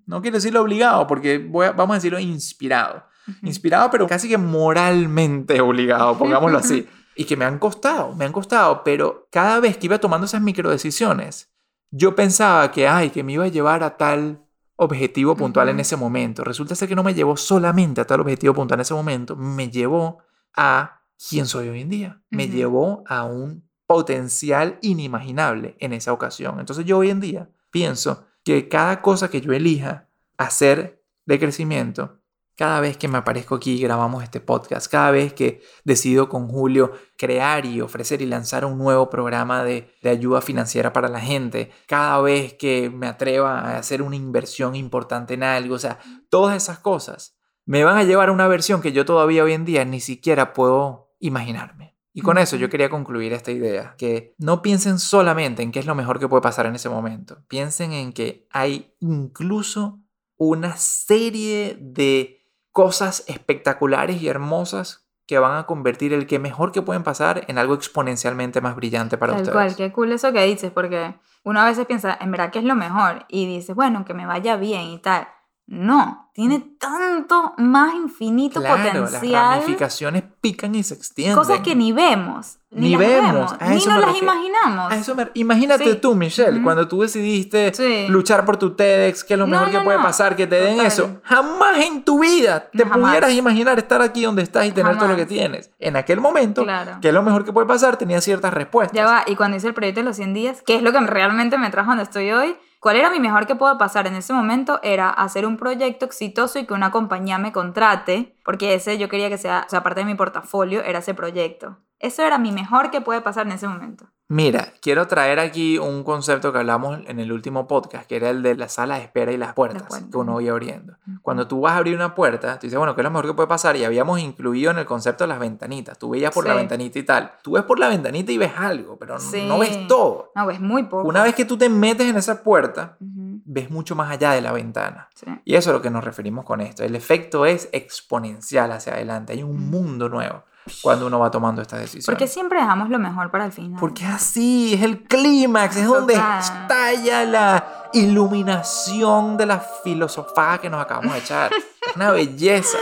[0.05, 3.05] No quiero decirlo obligado porque voy a- vamos a decirlo inspirado.
[3.43, 6.87] Inspirado, pero casi que moralmente obligado, pongámoslo así.
[7.17, 10.41] Y que me han costado, me han costado, pero cada vez que iba tomando esas
[10.43, 11.51] micro decisiones,
[11.91, 14.43] yo pensaba que, ay, que me iba a llevar a tal
[14.77, 16.43] objetivo puntual en ese momento.
[16.43, 19.69] Resulta ser que no me llevó solamente a tal objetivo puntual en ese momento, me
[19.71, 20.19] llevó
[20.57, 22.23] a quién soy hoy en día.
[22.31, 22.53] Me Ujú.
[22.55, 26.59] llevó a un potencial inimaginable en esa ocasión.
[26.61, 30.09] Entonces yo hoy en día pienso que cada cosa que yo elija
[30.39, 32.19] hacer de crecimiento,
[32.57, 36.49] cada vez que me aparezco aquí y grabamos este podcast, cada vez que decido con
[36.49, 41.21] Julio crear y ofrecer y lanzar un nuevo programa de, de ayuda financiera para la
[41.21, 45.99] gente, cada vez que me atreva a hacer una inversión importante en algo, o sea,
[46.29, 49.65] todas esas cosas me van a llevar a una versión que yo todavía hoy en
[49.65, 51.97] día ni siquiera puedo imaginarme.
[52.15, 55.87] Y con eso yo quería concluir esta idea, que no piensen solamente en qué es
[55.87, 60.01] lo mejor que puede pasar en ese momento, piensen en que hay incluso
[60.37, 66.83] una serie de cosas espectaculares y hermosas que van a convertir el que mejor que
[66.83, 69.55] pueden pasar en algo exponencialmente más brillante para Tal ustedes.
[69.55, 71.15] cual, qué cool eso que dices, porque
[71.45, 73.25] uno a veces piensa, en verdad, ¿qué es lo mejor?
[73.29, 75.29] Y dices, bueno, que me vaya bien y tal.
[75.67, 79.61] No, tiene tanto más infinito Claro, las potencial.
[79.61, 81.37] ramificaciones pican y se extienden.
[81.37, 84.19] Cosas que ni vemos, ni, Ni las vemos, ni nos las refiero.
[84.35, 84.93] imaginamos.
[84.93, 85.99] A eso me- Imagínate Sí.
[86.03, 88.07] tú, Michelle, cuando tú decidiste Sí.
[88.09, 90.05] luchar por tu TEDx, que es lo No, mejor que puede no.
[90.05, 91.21] pasar, que te den eso.
[91.23, 92.99] Jamás en tu vida te jamás.
[92.99, 95.71] pudieras imaginar estar aquí donde estás y tener todo lo que tienes.
[95.79, 96.99] En aquel momento, Claro.
[97.01, 98.95] que es lo mejor que puede pasar, tenía ciertas respuestas.
[98.97, 101.01] Ya va, y cuando hice el proyecto de los 100 días, que es lo que
[101.01, 104.33] realmente me trajo donde estoy hoy, ¿cuál era mi mejor que puedo pasar en ese
[104.33, 104.81] momento?
[104.83, 109.31] Era hacer un proyecto exitoso y que una compañía me contrate, porque ese yo quería
[109.31, 111.79] que sea, o sea, parte de mi portafolio era ese proyecto.
[112.01, 114.12] Eso era mi mejor que puede pasar en ese momento.
[114.33, 118.43] Mira, quiero traer aquí un concepto que hablamos en el último podcast, que era el
[118.43, 120.09] de la sala de espera y las puertas puertas.
[120.11, 120.95] que uno iba abriendo.
[121.21, 123.35] Cuando tú vas a abrir una puerta, tú dices, bueno, ¿qué es lo mejor que
[123.35, 123.77] puede pasar?
[123.77, 125.99] Y habíamos incluido en el concepto las ventanitas.
[125.99, 127.33] Tú veías por la ventanita y tal.
[127.43, 129.45] Tú ves por la ventanita y ves algo, pero Sí.
[129.47, 130.33] no ves todo.
[130.35, 131.07] No, es muy poco.
[131.07, 134.53] Una vez que tú te metes en esa puerta, ves mucho más allá de la
[134.53, 135.09] ventana.
[135.15, 135.27] sí.
[135.45, 136.85] Y eso es a lo que nos referimos con esto.
[136.85, 139.35] El efecto es exponencial hacia adelante.
[139.35, 140.45] Hay un mundo nuevo
[140.83, 142.07] cuando uno va tomando estas decisiones.
[142.07, 143.79] Porque siempre dejamos lo mejor para el final.
[143.79, 146.39] Porque así, es el clímax, es donde Total.
[146.41, 151.51] estalla la iluminación de la filosofía que nos acabamos de echar.
[151.85, 152.79] Es una belleza.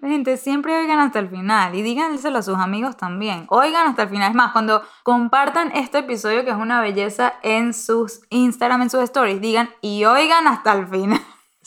[0.00, 3.44] Gente, siempre oigan hasta el final y díganselo a sus amigos también.
[3.50, 4.30] Oigan hasta el final.
[4.30, 9.02] Es más, cuando compartan este episodio que es una belleza en sus Instagram, en sus
[9.02, 11.20] stories, digan y oigan hasta el final.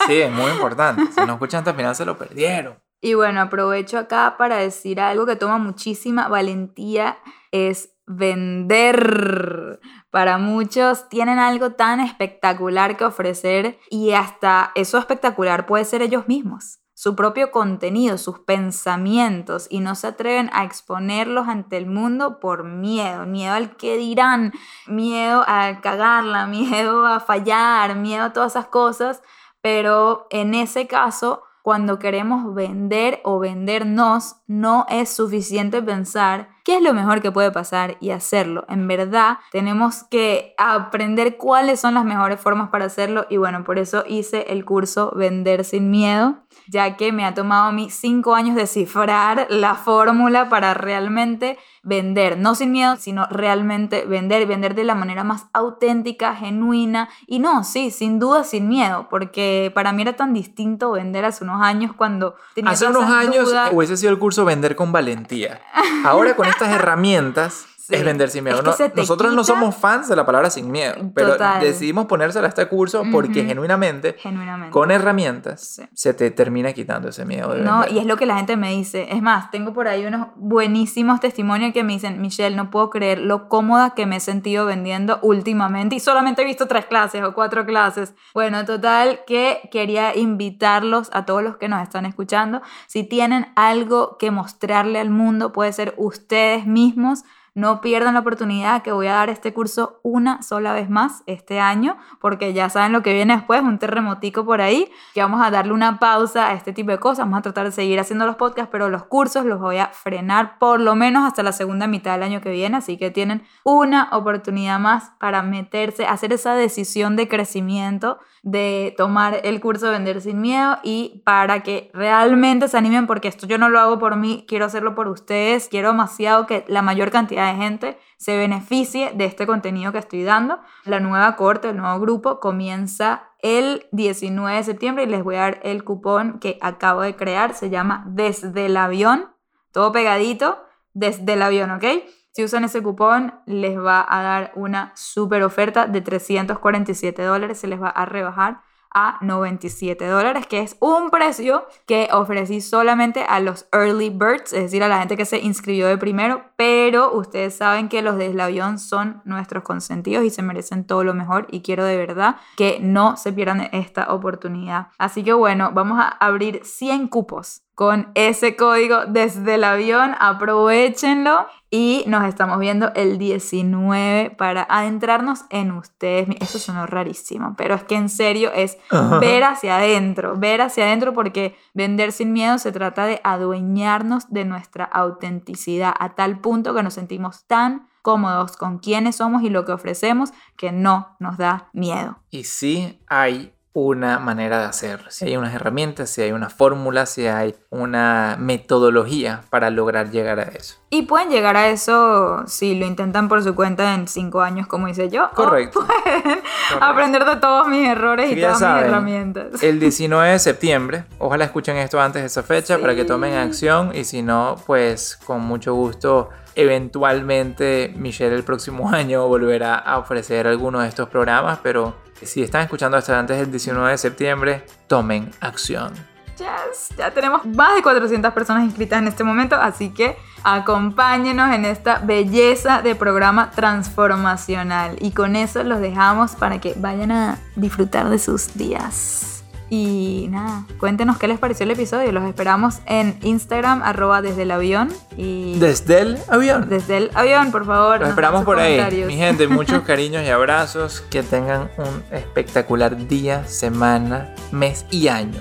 [0.07, 1.03] Sí, es muy importante.
[1.13, 2.80] Si no escuchan hasta el final, se lo perdieron.
[3.01, 7.17] Y bueno, aprovecho acá para decir algo que toma muchísima valentía,
[7.51, 9.79] es vender.
[10.11, 16.27] Para muchos tienen algo tan espectacular que ofrecer y hasta eso espectacular puede ser ellos
[16.27, 22.39] mismos, su propio contenido, sus pensamientos y no se atreven a exponerlos ante el mundo
[22.39, 24.53] por miedo, miedo al que dirán,
[24.85, 29.23] miedo a cagarla, miedo a fallar, miedo a todas esas cosas,
[29.61, 36.81] pero en ese caso cuando queremos vender o vendernos, no es suficiente pensar qué es
[36.81, 38.65] lo mejor que puede pasar y hacerlo.
[38.69, 43.79] En verdad, tenemos que aprender cuáles son las mejores formas para hacerlo y bueno, por
[43.79, 46.37] eso hice el curso Vender sin Miedo,
[46.67, 52.37] ya que me ha tomado a mí cinco años descifrar la fórmula para realmente vender,
[52.37, 57.63] no sin miedo, sino realmente vender, vender de la manera más auténtica, genuina y no,
[57.63, 61.91] sí, sin duda sin miedo, porque para mí era tan distinto vender hace unos años
[61.95, 63.69] cuando tenía Hace unos años dudas.
[63.73, 65.61] hubiese sido el curso Vender con Valentía.
[66.05, 67.99] Ahora con estas herramientas, Sí.
[67.99, 68.57] es vender sin miedo.
[68.57, 71.61] Es que No- nosotros no quita somos fans de la palabra sin miedo, pero Total.
[71.61, 73.49] decidimos ponérsela a este curso porque Ujú.
[73.49, 74.71] genuinamente, Genuinamente.
[74.71, 75.83] con herramientas, Sí.
[75.93, 77.95] se te termina quitando ese miedo de No, vender.
[77.95, 79.07] y es lo que la gente me dice.
[79.11, 83.19] Es más, tengo por ahí unos buenísimos testimonios que me dicen, Michelle, no puedo creer
[83.19, 87.33] lo cómoda que me he sentido vendiendo últimamente y solamente he visto tres clases o
[87.33, 88.13] cuatro clases.
[88.33, 92.61] Bueno, total, que quería invitarlos a todos los que nos están escuchando.
[92.87, 97.23] Si tienen algo que mostrarle al mundo, puede ser ustedes mismos.
[97.53, 101.59] No pierdan la oportunidad que voy a dar este curso una sola vez más este
[101.59, 105.51] año, porque ya saben lo que viene después, un terremotico por ahí, que vamos a
[105.51, 108.37] darle una pausa a este tipo de cosas, vamos a tratar de seguir haciendo los
[108.37, 112.13] podcasts, pero los cursos los voy a frenar por lo menos hasta la segunda mitad
[112.13, 117.17] del año que viene, así que tienen una oportunidad más para meterse, hacer esa decisión
[117.17, 122.77] de crecimiento, de tomar el curso de Vender sin Miedo y para que realmente se
[122.77, 126.47] animen, porque esto yo no lo hago por mí, quiero hacerlo por ustedes, quiero demasiado
[126.47, 130.59] que la mayor cantidad de gente se beneficie de este contenido que estoy dando.
[130.85, 135.41] La nueva corte, el nuevo grupo comienza el 19 de septiembre y les voy a
[135.41, 139.29] dar el cupón que acabo de crear, se llama Desde el avión,
[139.71, 140.63] todo pegadito,
[140.93, 141.85] desde el avión, ¿ok?
[142.31, 147.67] Si usan ese cupón, les va a dar una super oferta de 347 dólares, se
[147.67, 148.61] les va a rebajar
[148.93, 154.63] a 97 dólares, que es un precio que ofrecí solamente a los early birds, es
[154.63, 158.39] decir, a la gente que se inscribió de primero, pero ustedes saben que los del
[158.39, 162.79] avión son nuestros consentidos y se merecen todo lo mejor y quiero de verdad que
[162.81, 164.87] no se pierdan esta oportunidad.
[164.97, 171.47] Así que bueno, vamos a abrir 100 cupos con ese código desde el avión, aprovechenlo
[171.73, 176.27] y nos estamos viendo el 19 para adentrarnos en ustedes.
[176.41, 178.77] Eso sonó rarísimo, pero es que en serio es
[179.21, 184.43] ver hacia adentro, ver hacia adentro porque vender sin miedo se trata de adueñarnos de
[184.43, 189.63] nuestra autenticidad a tal punto que nos sentimos tan cómodos con quienes somos y lo
[189.63, 192.19] que ofrecemos que no nos da miedo.
[192.31, 197.05] Y sí hay una manera de hacerlo, si hay unas herramientas, si hay una fórmula,
[197.05, 200.75] si hay una metodología para lograr llegar a eso.
[200.89, 204.89] Y pueden llegar a eso si lo intentan por su cuenta en cinco años, como
[204.89, 205.25] hice yo.
[205.25, 205.85] o Correcto.
[205.85, 206.43] pueden Correcto.
[206.81, 209.63] aprender de todos mis errores y todas mis herramientas.
[209.63, 213.91] El 19 de septiembre, ojalá escuchen esto antes de esa fecha para que tomen acción
[213.95, 220.47] y si no, pues con mucho gusto, eventualmente Michelle el próximo año volverá a ofrecer
[220.47, 225.31] alguno de estos programas, pero si están escuchando hasta antes del 19 de septiembre, tomen
[225.39, 225.93] acción.
[226.37, 231.65] Yes, ya tenemos más de 400 personas inscritas en este momento, así que acompáñenos en
[231.65, 234.95] esta belleza de programa transformacional.
[234.99, 239.40] Y con eso los dejamos para que vayan a disfrutar de sus días.
[239.73, 242.11] Y nada, cuéntenos qué les pareció el episodio.
[242.11, 244.89] Los esperamos en Instagram, arroba desde el avión.
[245.15, 246.67] Y Desde el avión.
[246.67, 248.01] desde el avión, por favor.
[248.01, 249.05] Los esperamos por ahí.
[249.05, 250.99] Mi gente, muchos cariños y abrazos.
[251.09, 255.39] Que tengan un espectacular día, semana, mes y año.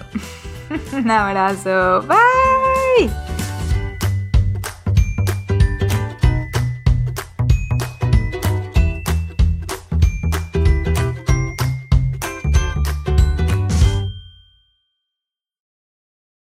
[0.92, 2.02] Un abrazo.
[2.06, 3.39] Bye.